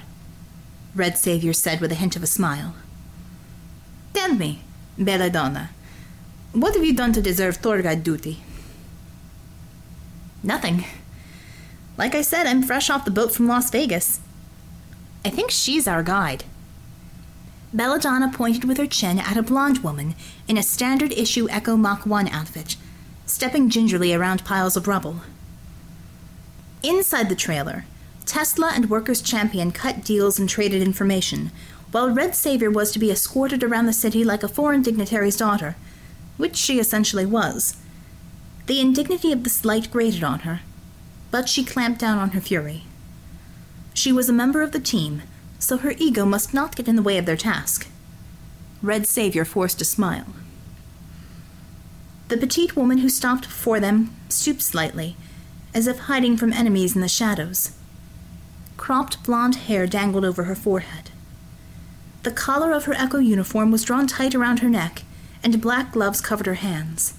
Red 0.94 1.18
Saviour 1.18 1.52
said 1.52 1.80
with 1.80 1.90
a 1.92 1.96
hint 1.96 2.16
of 2.16 2.22
a 2.22 2.26
smile. 2.26 2.74
Tell 4.12 4.34
me, 4.34 4.60
Belladonna, 4.96 5.70
what 6.52 6.74
have 6.74 6.84
you 6.84 6.94
done 6.94 7.12
to 7.14 7.22
deserve 7.22 7.60
tour 7.60 7.82
duty? 7.96 8.42
Nothing. 10.42 10.84
Like 11.96 12.14
I 12.14 12.22
said, 12.22 12.46
I'm 12.46 12.62
fresh 12.62 12.90
off 12.90 13.04
the 13.04 13.10
boat 13.10 13.34
from 13.34 13.48
Las 13.48 13.70
Vegas. 13.70 14.20
I 15.24 15.30
think 15.30 15.50
she's 15.50 15.88
our 15.88 16.02
guide. 16.02 16.44
Belladonna 17.72 18.30
pointed 18.32 18.64
with 18.64 18.78
her 18.78 18.86
chin 18.86 19.18
at 19.18 19.36
a 19.36 19.42
blonde 19.42 19.78
woman 19.78 20.14
in 20.46 20.56
a 20.56 20.62
standard 20.62 21.12
issue 21.12 21.48
Echo 21.50 21.76
Mach 21.76 22.06
1 22.06 22.28
outfit, 22.28 22.76
stepping 23.26 23.68
gingerly 23.68 24.14
around 24.14 24.44
piles 24.44 24.76
of 24.76 24.86
rubble. 24.86 25.22
Inside 26.84 27.28
the 27.28 27.34
trailer, 27.34 27.84
Tesla 28.26 28.72
and 28.74 28.88
Workers' 28.88 29.20
Champion 29.20 29.70
cut 29.70 30.04
deals 30.04 30.38
and 30.38 30.48
traded 30.48 30.82
information, 30.82 31.50
while 31.90 32.10
Red 32.10 32.34
Saviour 32.34 32.70
was 32.70 32.90
to 32.92 32.98
be 32.98 33.10
escorted 33.10 33.62
around 33.62 33.86
the 33.86 33.92
city 33.92 34.24
like 34.24 34.42
a 34.42 34.48
foreign 34.48 34.82
dignitary's 34.82 35.36
daughter, 35.36 35.76
which 36.36 36.56
she 36.56 36.80
essentially 36.80 37.26
was. 37.26 37.76
The 38.66 38.80
indignity 38.80 39.30
of 39.30 39.44
the 39.44 39.50
slight 39.50 39.90
grated 39.90 40.24
on 40.24 40.40
her, 40.40 40.60
but 41.30 41.48
she 41.48 41.64
clamped 41.64 42.00
down 42.00 42.18
on 42.18 42.30
her 42.30 42.40
fury. 42.40 42.84
She 43.92 44.10
was 44.10 44.28
a 44.28 44.32
member 44.32 44.62
of 44.62 44.72
the 44.72 44.80
team, 44.80 45.22
so 45.58 45.76
her 45.76 45.94
ego 45.98 46.24
must 46.24 46.52
not 46.54 46.74
get 46.74 46.88
in 46.88 46.96
the 46.96 47.02
way 47.02 47.18
of 47.18 47.26
their 47.26 47.36
task. 47.36 47.88
Red 48.82 49.06
Saviour 49.06 49.44
forced 49.44 49.80
a 49.80 49.84
smile. 49.84 50.26
The 52.28 52.36
petite 52.36 52.74
woman 52.74 52.98
who 52.98 53.08
stopped 53.08 53.44
before 53.44 53.80
them 53.80 54.14
stooped 54.28 54.62
slightly, 54.62 55.16
as 55.74 55.86
if 55.86 56.00
hiding 56.00 56.36
from 56.36 56.52
enemies 56.52 56.94
in 56.94 57.02
the 57.02 57.08
shadows. 57.08 57.72
Cropped 58.76 59.22
blonde 59.22 59.56
hair 59.56 59.86
dangled 59.86 60.24
over 60.24 60.44
her 60.44 60.54
forehead. 60.54 61.10
The 62.22 62.30
collar 62.30 62.72
of 62.72 62.84
her 62.84 62.94
Echo 62.94 63.18
uniform 63.18 63.70
was 63.70 63.84
drawn 63.84 64.06
tight 64.06 64.34
around 64.34 64.60
her 64.60 64.70
neck, 64.70 65.02
and 65.42 65.60
black 65.60 65.92
gloves 65.92 66.20
covered 66.20 66.46
her 66.46 66.54
hands. 66.54 67.14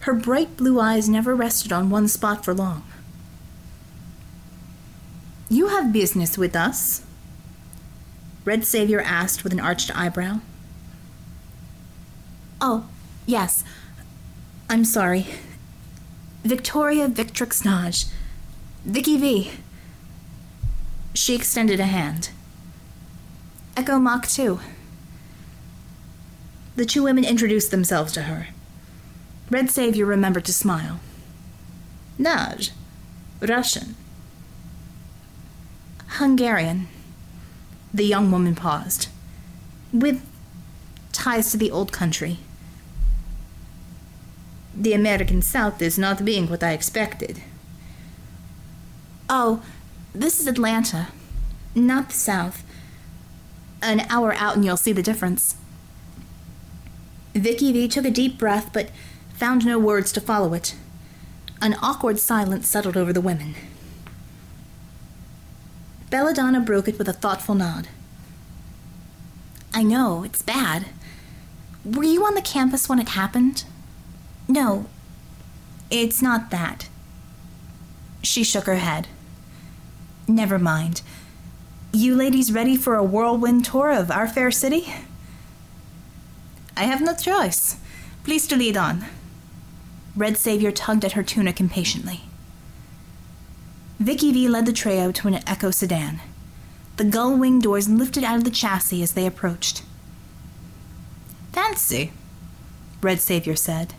Her 0.00 0.14
bright 0.14 0.56
blue 0.56 0.80
eyes 0.80 1.08
never 1.08 1.34
rested 1.34 1.72
on 1.72 1.90
one 1.90 2.08
spot 2.08 2.44
for 2.44 2.54
long. 2.54 2.84
You 5.48 5.68
have 5.68 5.92
business 5.92 6.36
with 6.36 6.56
us? 6.56 7.02
Red 8.44 8.64
Saviour 8.64 9.00
asked 9.00 9.44
with 9.44 9.52
an 9.52 9.60
arched 9.60 9.96
eyebrow. 9.96 10.40
Oh, 12.60 12.88
yes. 13.26 13.64
I'm 14.68 14.84
sorry. 14.84 15.26
Victoria 16.44 17.08
Victrix 17.08 17.64
Nagy. 17.64 18.06
Vicky 18.84 19.16
V. 19.18 19.50
She 21.16 21.34
extended 21.34 21.80
a 21.80 21.86
hand. 21.86 22.28
Echo 23.74 23.98
Mach 23.98 24.26
2. 24.28 24.60
The 26.76 26.84
two 26.84 27.02
women 27.02 27.24
introduced 27.24 27.70
themselves 27.70 28.12
to 28.12 28.24
her. 28.24 28.48
Red 29.50 29.70
Saviour 29.70 30.06
remembered 30.06 30.44
to 30.44 30.52
smile. 30.52 31.00
Nagy. 32.18 32.70
Russian. 33.40 33.96
Hungarian. 36.06 36.86
The 37.94 38.04
young 38.04 38.30
woman 38.30 38.54
paused. 38.54 39.08
With 39.94 40.22
ties 41.12 41.50
to 41.52 41.56
the 41.56 41.70
old 41.70 41.92
country. 41.92 42.40
The 44.74 44.92
American 44.92 45.40
South 45.40 45.80
is 45.80 45.96
not 45.98 46.26
being 46.26 46.46
what 46.50 46.62
I 46.62 46.72
expected. 46.72 47.42
Oh, 49.30 49.62
this 50.16 50.40
is 50.40 50.46
Atlanta, 50.46 51.08
not 51.74 52.08
the 52.08 52.14
South. 52.14 52.64
An 53.82 54.00
hour 54.08 54.32
out 54.32 54.56
and 54.56 54.64
you'll 54.64 54.78
see 54.78 54.92
the 54.92 55.02
difference. 55.02 55.56
VickieVee 57.34 57.90
took 57.90 58.06
a 58.06 58.10
deep 58.10 58.38
breath 58.38 58.70
but 58.72 58.90
found 59.34 59.66
no 59.66 59.78
words 59.78 60.12
to 60.12 60.20
follow 60.20 60.54
it. 60.54 60.74
An 61.60 61.76
awkward 61.82 62.18
silence 62.18 62.66
settled 62.66 62.96
over 62.96 63.12
the 63.12 63.20
women. 63.20 63.54
Belladonna 66.08 66.60
broke 66.60 66.88
it 66.88 66.98
with 66.98 67.08
a 67.08 67.12
thoughtful 67.12 67.54
nod. 67.54 67.88
I 69.74 69.82
know, 69.82 70.24
it's 70.24 70.40
bad. 70.40 70.86
Were 71.84 72.04
you 72.04 72.24
on 72.24 72.34
the 72.34 72.40
campus 72.40 72.88
when 72.88 72.98
it 72.98 73.10
happened? 73.10 73.64
No, 74.48 74.86
it's 75.90 76.22
not 76.22 76.50
that. 76.50 76.88
She 78.22 78.42
shook 78.42 78.64
her 78.64 78.76
head. 78.76 79.08
Never 80.28 80.58
mind. 80.58 81.02
You 81.92 82.14
ladies 82.14 82.52
ready 82.52 82.76
for 82.76 82.94
a 82.94 83.04
whirlwind 83.04 83.64
tour 83.64 83.90
of 83.90 84.10
our 84.10 84.26
fair 84.26 84.50
city? 84.50 84.92
I 86.76 86.84
have 86.84 87.00
no 87.00 87.14
choice. 87.14 87.76
Please 88.24 88.46
to 88.48 88.56
lead 88.56 88.76
on. 88.76 89.06
Red 90.16 90.36
Saviour 90.36 90.72
tugged 90.72 91.04
at 91.04 91.12
her 91.12 91.22
tunic 91.22 91.60
impatiently. 91.60 92.22
VickieVee 94.02 94.48
led 94.48 94.66
the 94.66 94.72
trio 94.72 95.12
to 95.12 95.28
an 95.28 95.40
Echo 95.46 95.70
sedan. 95.70 96.20
The 96.96 97.04
gull 97.04 97.36
wing 97.36 97.60
doors 97.60 97.88
lifted 97.88 98.24
out 98.24 98.36
of 98.36 98.44
the 98.44 98.50
chassis 98.50 99.02
as 99.02 99.12
they 99.12 99.26
approached. 99.26 99.82
Fancy, 101.52 102.12
Red 103.00 103.20
Saviour 103.20 103.56
said. 103.56 103.94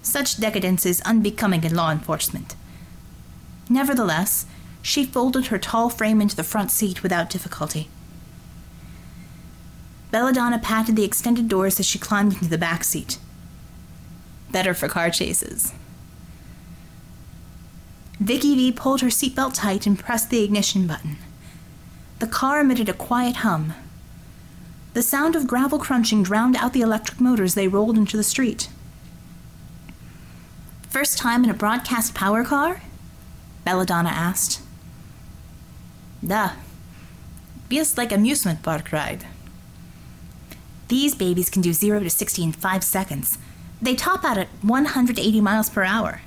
Such 0.00 0.40
decadence 0.40 0.86
is 0.86 1.02
unbecoming 1.02 1.64
in 1.64 1.74
law 1.74 1.90
enforcement. 1.90 2.54
Nevertheless, 3.68 4.46
she 4.82 5.04
folded 5.04 5.46
her 5.46 5.58
tall 5.58 5.88
frame 5.88 6.20
into 6.20 6.36
the 6.36 6.44
front 6.44 6.70
seat 6.70 7.02
without 7.02 7.30
difficulty. 7.30 7.88
Belladonna 10.10 10.58
patted 10.58 10.96
the 10.96 11.04
extended 11.04 11.48
doors 11.48 11.80
as 11.80 11.86
she 11.86 11.98
climbed 11.98 12.34
into 12.34 12.48
the 12.48 12.58
back 12.58 12.84
seat. 12.84 13.18
Better 14.50 14.74
for 14.74 14.88
car 14.88 15.08
chases. 15.08 15.72
VickieVee 18.22 18.76
pulled 18.76 19.00
her 19.00 19.08
seatbelt 19.08 19.54
tight 19.54 19.86
and 19.86 19.98
pressed 19.98 20.30
the 20.30 20.44
ignition 20.44 20.86
button. 20.86 21.16
The 22.18 22.26
car 22.26 22.60
emitted 22.60 22.88
a 22.88 22.92
quiet 22.92 23.36
hum. 23.36 23.74
The 24.94 25.02
sound 25.02 25.34
of 25.34 25.46
gravel 25.46 25.78
crunching 25.78 26.22
drowned 26.22 26.56
out 26.56 26.72
the 26.72 26.82
electric 26.82 27.20
motors 27.20 27.54
they 27.54 27.66
rolled 27.66 27.96
into 27.96 28.16
the 28.16 28.22
street. 28.22 28.68
First 30.90 31.16
time 31.16 31.42
in 31.42 31.50
a 31.50 31.54
broadcast 31.54 32.14
power 32.14 32.44
car? 32.44 32.82
Belladonna 33.64 34.10
asked. 34.10 34.61
Duh. 36.24 36.50
Feels 37.68 37.96
like 37.96 38.12
amusement 38.12 38.62
park 38.62 38.92
ride. 38.92 39.26
These 40.88 41.14
babies 41.14 41.48
can 41.48 41.62
do 41.62 41.72
0 41.72 42.00
to 42.00 42.10
60 42.10 42.42
in 42.42 42.52
5 42.52 42.84
seconds. 42.84 43.38
They 43.80 43.94
top 43.94 44.24
out 44.24 44.38
at 44.38 44.48
180 44.60 45.40
miles 45.40 45.70
per 45.70 45.82
hour. 45.82 46.20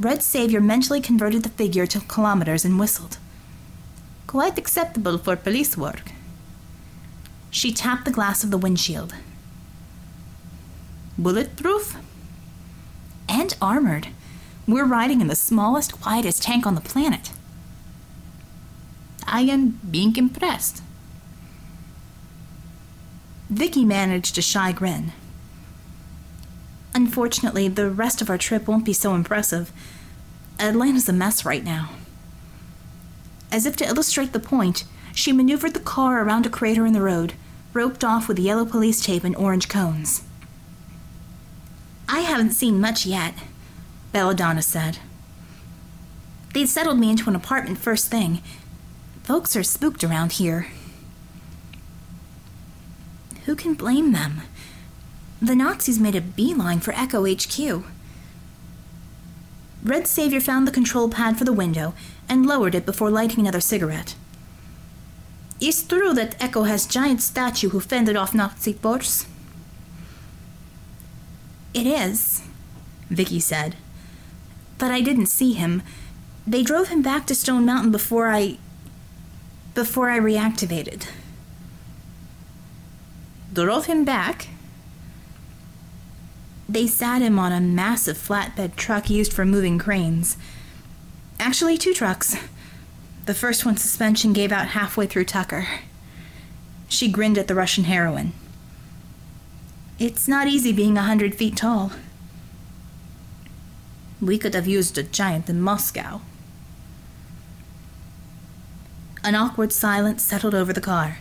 Red 0.00 0.22
Saviour 0.22 0.60
mentally 0.60 1.00
converted 1.00 1.42
the 1.42 1.48
figure 1.48 1.86
to 1.86 2.00
kilometers 2.00 2.64
and 2.64 2.78
whistled. 2.78 3.18
Quite 4.28 4.56
acceptable 4.56 5.18
for 5.18 5.34
police 5.34 5.76
work. 5.76 6.12
She 7.50 7.72
tapped 7.72 8.04
the 8.04 8.12
glass 8.12 8.44
of 8.44 8.50
the 8.50 8.58
windshield. 8.58 9.14
Bulletproof? 11.18 11.96
And 13.28 13.56
armored. 13.60 14.08
We're 14.68 14.84
riding 14.84 15.20
in 15.20 15.26
the 15.26 15.34
smallest, 15.34 16.00
quietest 16.00 16.44
tank 16.44 16.66
on 16.66 16.76
the 16.76 16.80
planet. 16.80 17.32
I 19.30 19.42
am 19.42 19.80
being 19.90 20.16
impressed. 20.16 20.82
Vicky 23.50 23.84
managed 23.84 24.36
a 24.38 24.42
shy 24.42 24.72
grin. 24.72 25.12
Unfortunately, 26.94 27.68
the 27.68 27.90
rest 27.90 28.20
of 28.20 28.28
our 28.28 28.38
trip 28.38 28.66
won't 28.66 28.84
be 28.84 28.92
so 28.92 29.14
impressive. 29.14 29.72
Atlanta's 30.58 31.08
a 31.08 31.12
mess 31.12 31.44
right 31.44 31.64
now. 31.64 31.90
As 33.50 33.64
if 33.66 33.76
to 33.76 33.86
illustrate 33.86 34.32
the 34.32 34.40
point, 34.40 34.84
she 35.14 35.32
maneuvered 35.32 35.74
the 35.74 35.80
car 35.80 36.22
around 36.22 36.46
a 36.46 36.50
crater 36.50 36.86
in 36.86 36.92
the 36.92 37.00
road, 37.00 37.34
roped 37.72 38.04
off 38.04 38.28
with 38.28 38.38
yellow 38.38 38.64
police 38.64 39.00
tape 39.04 39.24
and 39.24 39.36
orange 39.36 39.68
cones. 39.68 40.22
I 42.08 42.20
haven't 42.20 42.52
seen 42.52 42.80
much 42.80 43.06
yet, 43.06 43.34
Belladonna 44.12 44.62
said. 44.62 44.98
They'd 46.54 46.68
settled 46.68 46.98
me 46.98 47.10
into 47.10 47.28
an 47.28 47.36
apartment 47.36 47.78
first 47.78 48.10
thing. 48.10 48.42
Folks 49.28 49.54
are 49.54 49.62
spooked 49.62 50.02
around 50.02 50.32
here. 50.32 50.68
Who 53.44 53.54
can 53.54 53.74
blame 53.74 54.12
them? 54.12 54.40
The 55.42 55.54
Nazis 55.54 56.00
made 56.00 56.14
a 56.14 56.22
beeline 56.22 56.80
for 56.80 56.94
Echo 56.94 57.26
HQ. 57.26 57.84
Red 59.84 60.06
Saviour 60.06 60.40
found 60.40 60.66
the 60.66 60.72
control 60.72 61.10
pad 61.10 61.36
for 61.36 61.44
the 61.44 61.52
window 61.52 61.92
and 62.26 62.46
lowered 62.46 62.74
it 62.74 62.86
before 62.86 63.10
lighting 63.10 63.40
another 63.40 63.60
cigarette. 63.60 64.14
It's 65.60 65.82
true 65.82 66.14
that 66.14 66.42
Echo 66.42 66.62
has 66.62 66.86
giant 66.86 67.20
statue 67.20 67.68
who 67.68 67.80
fended 67.80 68.16
off 68.16 68.34
Nazi 68.34 68.72
force. 68.72 69.26
It 71.74 71.86
is, 71.86 72.40
Vicky 73.10 73.40
said. 73.40 73.76
But 74.78 74.90
I 74.90 75.02
didn't 75.02 75.26
see 75.26 75.52
him. 75.52 75.82
They 76.46 76.62
drove 76.62 76.88
him 76.88 77.02
back 77.02 77.26
to 77.26 77.34
Stone 77.34 77.66
Mountain 77.66 77.92
before 77.92 78.30
I. 78.30 78.56
before 79.78 80.10
I 80.10 80.18
reactivated. 80.18 81.06
Drove 83.52 83.86
him 83.86 84.04
back? 84.04 84.48
They 86.68 86.88
sat 86.88 87.22
him 87.22 87.38
on 87.38 87.52
a 87.52 87.60
massive 87.60 88.18
flatbed 88.18 88.74
truck 88.74 89.08
used 89.08 89.32
for 89.32 89.44
moving 89.44 89.78
cranes. 89.78 90.36
Actually, 91.38 91.78
two 91.78 91.94
trucks. 91.94 92.36
The 93.26 93.34
first 93.34 93.64
one's 93.64 93.80
suspension 93.80 94.32
gave 94.32 94.50
out 94.50 94.66
halfway 94.66 95.06
through 95.06 95.26
Tucker. 95.26 95.68
She 96.88 97.08
grinned 97.08 97.38
at 97.38 97.46
the 97.46 97.54
Russian 97.54 97.84
heroine. 97.84 98.32
It's 100.00 100.26
not 100.26 100.48
easy 100.48 100.72
being 100.72 100.98
a 100.98 101.02
hundred 101.02 101.36
feet 101.36 101.56
tall. 101.56 101.92
We 104.20 104.38
could 104.38 104.54
have 104.54 104.66
used 104.66 104.98
a 104.98 105.04
giant 105.04 105.48
in 105.48 105.60
Moscow. 105.60 106.20
An 109.24 109.34
awkward 109.34 109.72
silence 109.72 110.22
settled 110.22 110.54
over 110.54 110.72
the 110.72 110.80
car. 110.80 111.18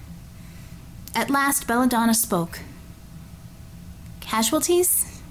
At 1.16 1.30
last, 1.30 1.68
Belladonna 1.68 2.14
spoke. 2.14 2.60
Casualties? 4.20 5.22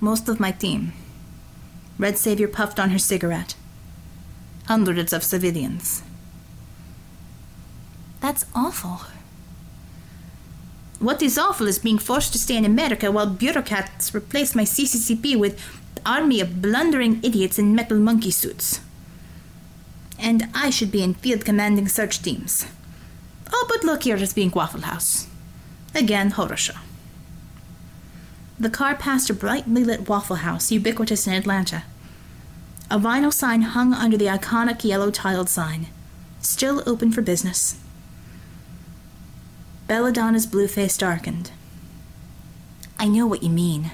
Most 0.00 0.28
of 0.28 0.38
my 0.38 0.52
team. 0.52 0.92
Red 1.98 2.18
Saviour 2.18 2.48
puffed 2.48 2.78
on 2.78 2.90
her 2.90 2.98
cigarette. 2.98 3.54
Hundreds 4.66 5.12
of 5.12 5.24
civilians. 5.24 6.02
That's 8.20 8.44
awful. 8.54 9.00
What 10.98 11.22
is 11.22 11.38
awful 11.38 11.66
is 11.66 11.78
being 11.78 11.98
forced 11.98 12.32
to 12.32 12.38
stay 12.38 12.56
in 12.56 12.64
America 12.64 13.12
while 13.12 13.26
bureaucrats 13.26 14.14
replace 14.14 14.54
my 14.54 14.64
CCCP 14.64 15.38
with 15.38 15.60
an 15.96 16.02
army 16.04 16.40
of 16.40 16.60
blundering 16.60 17.20
idiots 17.22 17.58
in 17.58 17.74
metal 17.74 17.98
monkey 17.98 18.30
suits. 18.30 18.80
And 20.18 20.48
I 20.54 20.70
should 20.70 20.90
be 20.90 21.02
in 21.02 21.14
field 21.14 21.44
commanding 21.44 21.88
search 21.88 22.22
teams. 22.22 22.66
Oh, 23.52 23.66
but 23.68 23.84
look 23.84 24.04
here, 24.04 24.16
it's 24.16 24.32
being 24.32 24.50
Waffle 24.50 24.82
House. 24.82 25.26
Again, 25.94 26.30
horror 26.30 26.56
show. 26.56 26.74
The 28.58 28.70
car 28.70 28.94
passed 28.94 29.28
a 29.28 29.34
brightly 29.34 29.84
lit 29.84 30.08
Waffle 30.08 30.36
House, 30.36 30.72
ubiquitous 30.72 31.26
in 31.26 31.34
Atlanta. 31.34 31.84
A 32.90 32.98
vinyl 32.98 33.32
sign 33.32 33.62
hung 33.62 33.92
under 33.92 34.16
the 34.16 34.26
iconic 34.26 34.84
yellow 34.84 35.10
tiled 35.10 35.48
sign, 35.48 35.88
still 36.40 36.82
open 36.86 37.12
for 37.12 37.20
business. 37.20 37.78
Belladonna's 39.86 40.46
blue 40.46 40.68
face 40.68 40.96
darkened. 40.96 41.50
I 42.98 43.08
know 43.08 43.26
what 43.26 43.42
you 43.42 43.50
mean. 43.50 43.90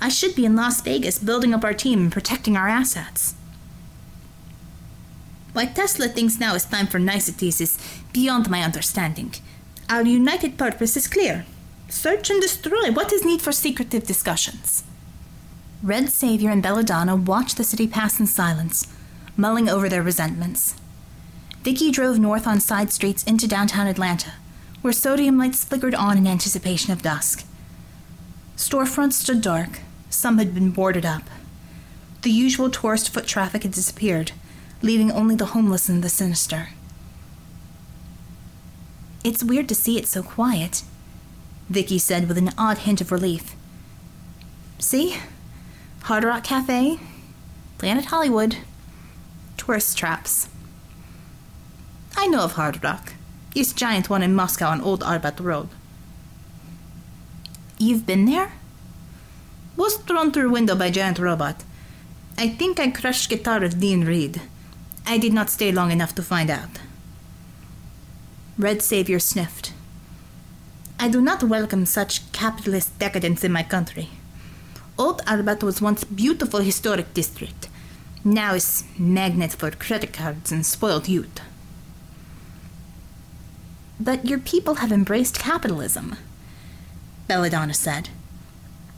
I 0.00 0.08
should 0.08 0.34
be 0.34 0.44
in 0.44 0.54
Las 0.54 0.80
Vegas 0.82 1.18
building 1.18 1.54
up 1.54 1.64
our 1.64 1.74
team 1.74 2.00
and 2.00 2.12
protecting 2.12 2.56
our 2.56 2.68
assets. 2.68 3.34
Why 5.52 5.66
Tesla 5.66 6.08
thinks 6.08 6.38
now 6.38 6.54
is 6.54 6.64
time 6.64 6.86
for 6.86 6.98
niceties 6.98 7.60
is 7.60 7.78
beyond 8.12 8.50
my 8.50 8.62
understanding. 8.62 9.34
Our 9.88 10.02
united 10.02 10.58
purpose 10.58 10.96
is 10.96 11.08
clear 11.08 11.46
search 11.88 12.28
and 12.28 12.40
destroy. 12.40 12.90
What 12.90 13.12
is 13.12 13.24
need 13.24 13.40
for 13.40 13.52
secretive 13.52 14.06
discussions? 14.06 14.84
Red 15.82 16.10
Saviour 16.10 16.52
and 16.52 16.62
Belladonna 16.62 17.16
watched 17.16 17.56
the 17.56 17.64
city 17.64 17.86
pass 17.86 18.20
in 18.20 18.26
silence, 18.26 18.86
mulling 19.36 19.68
over 19.68 19.88
their 19.88 20.02
resentments. 20.02 20.74
Vicky 21.62 21.90
drove 21.90 22.18
north 22.18 22.46
on 22.46 22.60
side 22.60 22.92
streets 22.92 23.24
into 23.24 23.48
downtown 23.48 23.86
Atlanta, 23.86 24.32
where 24.82 24.92
sodium 24.92 25.38
lights 25.38 25.64
flickered 25.64 25.94
on 25.94 26.18
in 26.18 26.26
anticipation 26.26 26.92
of 26.92 27.02
dusk. 27.02 27.44
Storefronts 28.56 29.14
stood 29.14 29.40
dark, 29.40 29.80
some 30.10 30.38
had 30.38 30.54
been 30.54 30.70
boarded 30.70 31.06
up. 31.06 31.22
The 32.22 32.30
usual 32.30 32.70
tourist 32.70 33.10
foot 33.10 33.26
traffic 33.26 33.62
had 33.62 33.72
disappeared, 33.72 34.32
leaving 34.82 35.10
only 35.10 35.34
the 35.34 35.46
homeless 35.46 35.88
and 35.88 36.02
the 36.02 36.08
sinister. 36.08 36.68
It's 39.24 39.42
weird 39.42 39.68
to 39.68 39.74
see 39.74 39.98
it 39.98 40.06
so 40.06 40.22
quiet, 40.22 40.82
Vicky 41.68 41.98
said 41.98 42.28
with 42.28 42.38
an 42.38 42.50
odd 42.56 42.78
hint 42.78 43.00
of 43.00 43.12
relief. 43.12 43.54
See? 44.78 45.18
Hard 46.02 46.24
Rock 46.24 46.44
Cafe, 46.44 46.98
Planet 47.78 48.06
Hollywood, 48.06 48.58
tourist 49.56 49.98
traps. 49.98 50.48
I 52.16 52.26
know 52.28 52.42
of 52.42 52.52
Hard 52.52 52.82
Rock. 52.82 53.12
It's 53.54 53.72
giant 53.72 54.08
one 54.08 54.22
in 54.22 54.34
Moscow 54.34 54.68
on 54.68 54.80
Old 54.80 55.02
Arbat 55.02 55.40
Road. 55.40 55.68
You've 57.76 58.06
been 58.06 58.24
there? 58.24 58.52
Was 59.76 59.96
thrown 59.96 60.32
through 60.32 60.50
window 60.50 60.74
by 60.74 60.90
giant 60.90 61.18
robot. 61.18 61.64
I 62.36 62.48
think 62.48 62.80
I 62.80 62.90
crushed 62.90 63.30
guitar 63.30 63.62
of 63.62 63.78
Dean 63.80 64.04
Reed. 64.04 64.40
I 65.10 65.16
did 65.16 65.32
not 65.32 65.48
stay 65.48 65.72
long 65.72 65.90
enough 65.90 66.14
to 66.16 66.22
find 66.22 66.50
out. 66.50 66.80
Red 68.58 68.82
Saviour 68.82 69.18
sniffed. 69.18 69.72
I 71.00 71.08
do 71.08 71.22
not 71.22 71.42
welcome 71.42 71.86
such 71.86 72.30
capitalist 72.32 72.98
decadence 72.98 73.42
in 73.42 73.50
my 73.50 73.62
country. 73.62 74.10
Old 74.98 75.22
Arbat 75.24 75.62
was 75.62 75.80
once 75.80 76.04
beautiful 76.04 76.60
historic 76.60 77.14
district. 77.14 77.70
Now 78.22 78.52
is 78.52 78.84
magnet 78.98 79.52
for 79.52 79.70
credit 79.70 80.12
cards 80.12 80.52
and 80.52 80.66
spoiled 80.66 81.08
youth. 81.08 81.40
But 83.98 84.26
your 84.26 84.38
people 84.38 84.74
have 84.74 84.92
embraced 84.92 85.38
capitalism, 85.38 86.16
Belladonna 87.28 87.72
said. 87.72 88.10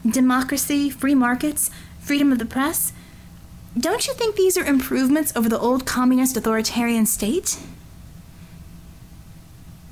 Democracy, 0.05 0.91
free 0.91 1.15
markets, 1.15 1.71
freedom 2.01 2.33
of 2.33 2.41
the 2.41 2.47
press. 2.47 2.93
Don't 3.79 4.07
you 4.07 4.15
think 4.15 4.35
these 4.35 4.57
are 4.57 4.65
improvements 4.65 5.33
over 5.37 5.49
the 5.49 5.59
old 5.59 5.87
communist 5.87 6.37
authoritarian 6.37 7.07
state? 7.07 7.59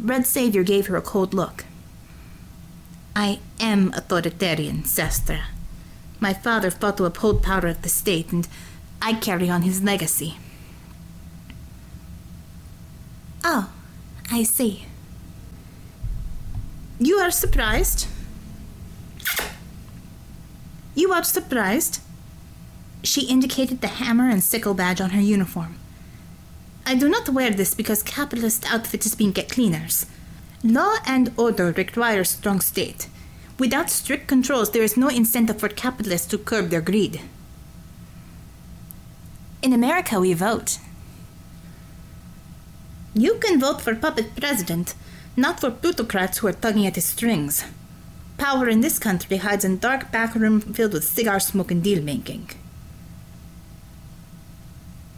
Red 0.00 0.26
Saviour 0.26 0.64
gave 0.64 0.88
her 0.88 0.96
a 0.96 1.02
cold 1.02 1.32
look. 1.32 1.64
I 3.14 3.40
am 3.60 3.92
authoritarian, 3.94 4.82
Sestra. 4.82 5.42
My 6.20 6.34
father 6.34 6.70
fought 6.70 6.96
to 6.96 7.04
uphold 7.04 7.42
power 7.42 7.66
of 7.66 7.82
the 7.82 7.88
state, 7.88 8.32
and 8.32 8.48
I 9.00 9.14
carry 9.14 9.48
on 9.48 9.62
his 9.62 9.82
legacy. 9.82 10.36
Oh, 13.44 13.70
I 14.30 14.42
see. 14.42 14.86
You 16.98 17.16
are 17.18 17.30
surprised? 17.30 18.08
You 20.96 21.12
are 21.12 21.22
surprised? 21.22 22.00
She 23.02 23.26
indicated 23.26 23.80
the 23.80 23.88
hammer 23.88 24.28
and 24.28 24.42
sickle 24.42 24.74
badge 24.74 25.00
on 25.00 25.10
her 25.10 25.20
uniform. 25.20 25.76
I 26.84 26.94
do 26.94 27.08
not 27.08 27.28
wear 27.28 27.50
this 27.50 27.74
because 27.74 28.02
capitalist 28.02 28.64
outfits 28.72 29.14
being 29.14 29.32
get 29.32 29.50
cleaners. 29.50 30.06
Law 30.64 30.96
and 31.06 31.32
order 31.36 31.72
require 31.72 32.24
strong 32.24 32.60
state. 32.60 33.08
Without 33.58 33.90
strict 33.90 34.26
controls, 34.26 34.70
there 34.70 34.82
is 34.82 34.96
no 34.96 35.08
incentive 35.08 35.60
for 35.60 35.68
capitalists 35.68 36.26
to 36.28 36.38
curb 36.38 36.70
their 36.70 36.80
greed. 36.80 37.20
In 39.62 39.72
America, 39.72 40.18
we 40.20 40.32
vote. 40.32 40.78
You 43.14 43.34
can 43.38 43.60
vote 43.60 43.80
for 43.80 43.94
puppet 43.94 44.36
president, 44.36 44.94
not 45.36 45.60
for 45.60 45.70
plutocrats 45.70 46.38
who 46.38 46.46
are 46.46 46.52
tugging 46.52 46.86
at 46.86 46.94
his 46.94 47.04
strings. 47.04 47.64
Power 48.38 48.68
in 48.68 48.80
this 48.80 48.98
country 48.98 49.38
hides 49.38 49.64
in 49.64 49.78
dark 49.78 50.12
back 50.12 50.34
room 50.34 50.60
filled 50.60 50.92
with 50.92 51.04
cigar 51.04 51.40
smoke 51.40 51.70
and 51.70 51.82
deal 51.82 52.02
making. 52.02 52.48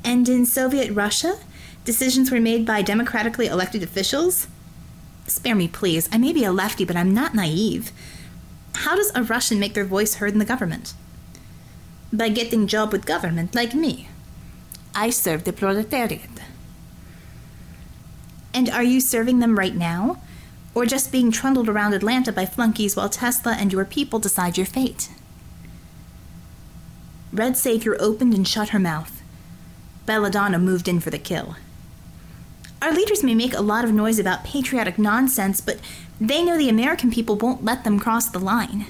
And 0.04 0.28
in 0.28 0.46
Soviet 0.46 0.92
Russia, 0.92 1.38
decisions 1.84 2.30
were 2.30 2.40
made 2.40 2.64
by 2.66 2.82
democratically 2.82 3.46
elected 3.46 3.82
officials? 3.82 4.48
Spare 5.26 5.54
me, 5.54 5.68
please. 5.68 6.08
I 6.10 6.18
may 6.18 6.32
be 6.32 6.44
a 6.44 6.52
lefty, 6.52 6.84
but 6.84 6.96
I'm 6.96 7.14
not 7.14 7.34
naive. 7.34 7.92
How 8.74 8.96
does 8.96 9.12
a 9.14 9.22
Russian 9.22 9.60
make 9.60 9.74
their 9.74 9.84
voice 9.84 10.14
heard 10.14 10.32
in 10.32 10.38
the 10.38 10.44
government? 10.44 10.94
By 12.12 12.28
getting 12.28 12.64
a 12.64 12.66
job 12.66 12.92
with 12.92 13.06
government, 13.06 13.54
like 13.54 13.74
me. 13.74 14.08
I 14.94 15.10
serve 15.10 15.44
the 15.44 15.52
proletariat. 15.52 16.30
And 18.52 18.68
are 18.68 18.82
you 18.82 19.00
serving 19.00 19.38
them 19.38 19.58
right 19.58 19.74
now? 19.74 20.20
Or 20.74 20.86
just 20.86 21.12
being 21.12 21.30
trundled 21.30 21.68
around 21.68 21.94
Atlanta 21.94 22.32
by 22.32 22.46
flunkies 22.46 22.96
while 22.96 23.08
Tesla 23.08 23.54
and 23.54 23.72
your 23.72 23.84
people 23.84 24.18
decide 24.18 24.56
your 24.56 24.66
fate? 24.66 25.08
Red 27.32 27.56
Saviour 27.56 27.96
opened 28.00 28.34
and 28.34 28.46
shut 28.46 28.70
her 28.70 28.78
mouth. 28.78 29.19
Belladonna 30.06 30.58
moved 30.58 30.88
in 30.88 31.00
for 31.00 31.10
the 31.10 31.18
kill. 31.18 31.56
Our 32.82 32.92
leaders 32.92 33.22
may 33.22 33.34
make 33.34 33.54
a 33.54 33.60
lot 33.60 33.84
of 33.84 33.92
noise 33.92 34.18
about 34.18 34.44
patriotic 34.44 34.98
nonsense, 34.98 35.60
but 35.60 35.78
they 36.20 36.42
know 36.42 36.56
the 36.56 36.68
American 36.68 37.10
people 37.10 37.36
won't 37.36 37.64
let 37.64 37.84
them 37.84 37.98
cross 37.98 38.28
the 38.28 38.38
line. 38.38 38.86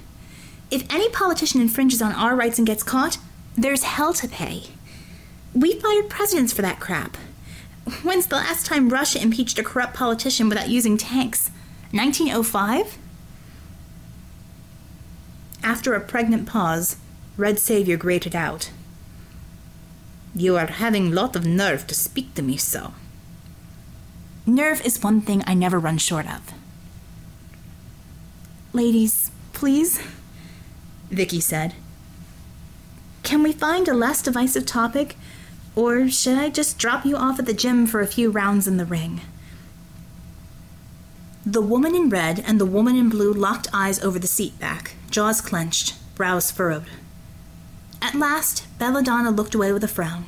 If 0.71 0.87
any 0.93 1.09
politician 1.11 1.61
infringes 1.61 2.01
on 2.01 2.13
our 2.13 2.37
rights 2.37 2.59
and 2.59 2.67
gets 2.67 2.85
caught, 2.85 3.19
there's 3.57 3.83
hell 3.83 4.13
to 4.15 4.29
pay. 4.29 4.65
We 5.53 5.81
fired 5.81 6.09
presidents 6.09 6.53
for 6.53 6.63
that 6.63 6.79
crap. 6.79 7.17
When's 8.03 8.27
the 8.27 8.37
last 8.37 8.67
time 8.67 8.89
Russia 8.89 9.21
impeached 9.21 9.59
a 9.59 9.65
corrupt 9.65 9.95
politician 9.95 10.49
without 10.49 10.69
using 10.69 10.97
tanks? 10.97 11.51
1905? 11.91 12.99
After 15.65 15.95
a 15.95 16.01
pregnant 16.01 16.47
pause, 16.47 16.97
Red 17.37 17.59
Saviour 17.59 17.99
grated 17.99 18.37
out. 18.37 18.71
You 20.35 20.57
are 20.57 20.67
having 20.67 21.11
lot 21.11 21.35
of 21.35 21.45
nerve 21.45 21.87
to 21.89 21.95
speak 21.95 22.35
to 22.35 22.43
me 22.43 22.57
so. 22.57 22.95
Nerve 24.47 24.85
is 24.85 25.03
one 25.03 25.21
thing 25.21 25.43
I 25.47 25.55
never 25.55 25.79
run 25.79 25.99
short 25.99 26.27
of. 26.27 26.53
Ladies, 28.73 29.31
please, 29.53 30.01
Vicky 31.11 31.41
said. 31.41 31.75
Can 33.23 33.43
we 33.43 33.53
find 33.53 33.89
a 33.89 33.95
less 33.95 34.23
divisive 34.23 34.67
topic, 34.67 35.17
or 35.75 36.09
should 36.09 36.39
I 36.39 36.49
just 36.49 36.79
drop 36.79 37.05
you 37.05 37.17
off 37.17 37.39
at 37.39 37.47
the 37.47 37.53
gym 37.53 37.87
for 37.87 38.01
a 38.01 38.07
few 38.07 38.31
rounds 38.31 38.67
in 38.67 38.77
the 38.77 38.85
ring? 38.85 39.21
The 41.45 41.61
woman 41.63 41.95
in 41.95 42.09
red 42.09 42.43
and 42.47 42.61
the 42.61 42.67
woman 42.67 42.97
in 42.97 43.09
blue 43.09 43.33
locked 43.33 43.69
eyes 43.73 43.99
over 44.01 44.19
the 44.19 44.27
seat 44.27 44.59
back, 44.59 44.95
jaws 45.11 45.41
clenched, 45.41 45.97
brows 46.15 46.51
furrowed. 46.51 46.85
At 48.03 48.15
last, 48.15 48.67
Belladonna 48.79 49.31
looked 49.31 49.55
away 49.55 49.73
with 49.73 49.85
a 49.85 49.89
frown. 49.89 50.27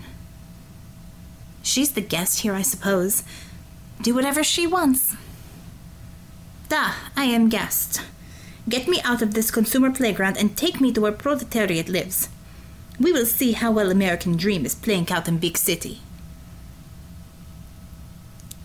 She's 1.62 1.92
the 1.92 2.00
guest 2.00 2.40
here, 2.40 2.54
I 2.54 2.62
suppose. 2.62 3.22
Do 4.02 4.14
whatever 4.14 4.42
she 4.42 4.66
wants. 4.66 5.16
Da, 6.68 6.94
I 7.16 7.24
am 7.24 7.48
guest. 7.48 8.02
Get 8.68 8.88
me 8.88 9.00
out 9.04 9.22
of 9.22 9.34
this 9.34 9.50
consumer 9.50 9.90
playground 9.90 10.36
and 10.36 10.56
take 10.56 10.80
me 10.80 10.92
to 10.92 11.00
where 11.00 11.12
proletariat 11.12 11.88
lives. 11.88 12.28
We 12.98 13.12
will 13.12 13.26
see 13.26 13.52
how 13.52 13.72
well 13.72 13.90
American 13.90 14.36
dream 14.36 14.64
is 14.64 14.74
playing 14.74 15.10
out 15.10 15.28
in 15.28 15.38
big 15.38 15.56
city. 15.56 16.00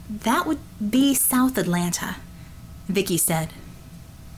That 0.09 0.45
would 0.45 0.59
be 0.89 1.13
South 1.13 1.57
Atlanta, 1.57 2.17
Vicky 2.87 3.17
said. 3.17 3.49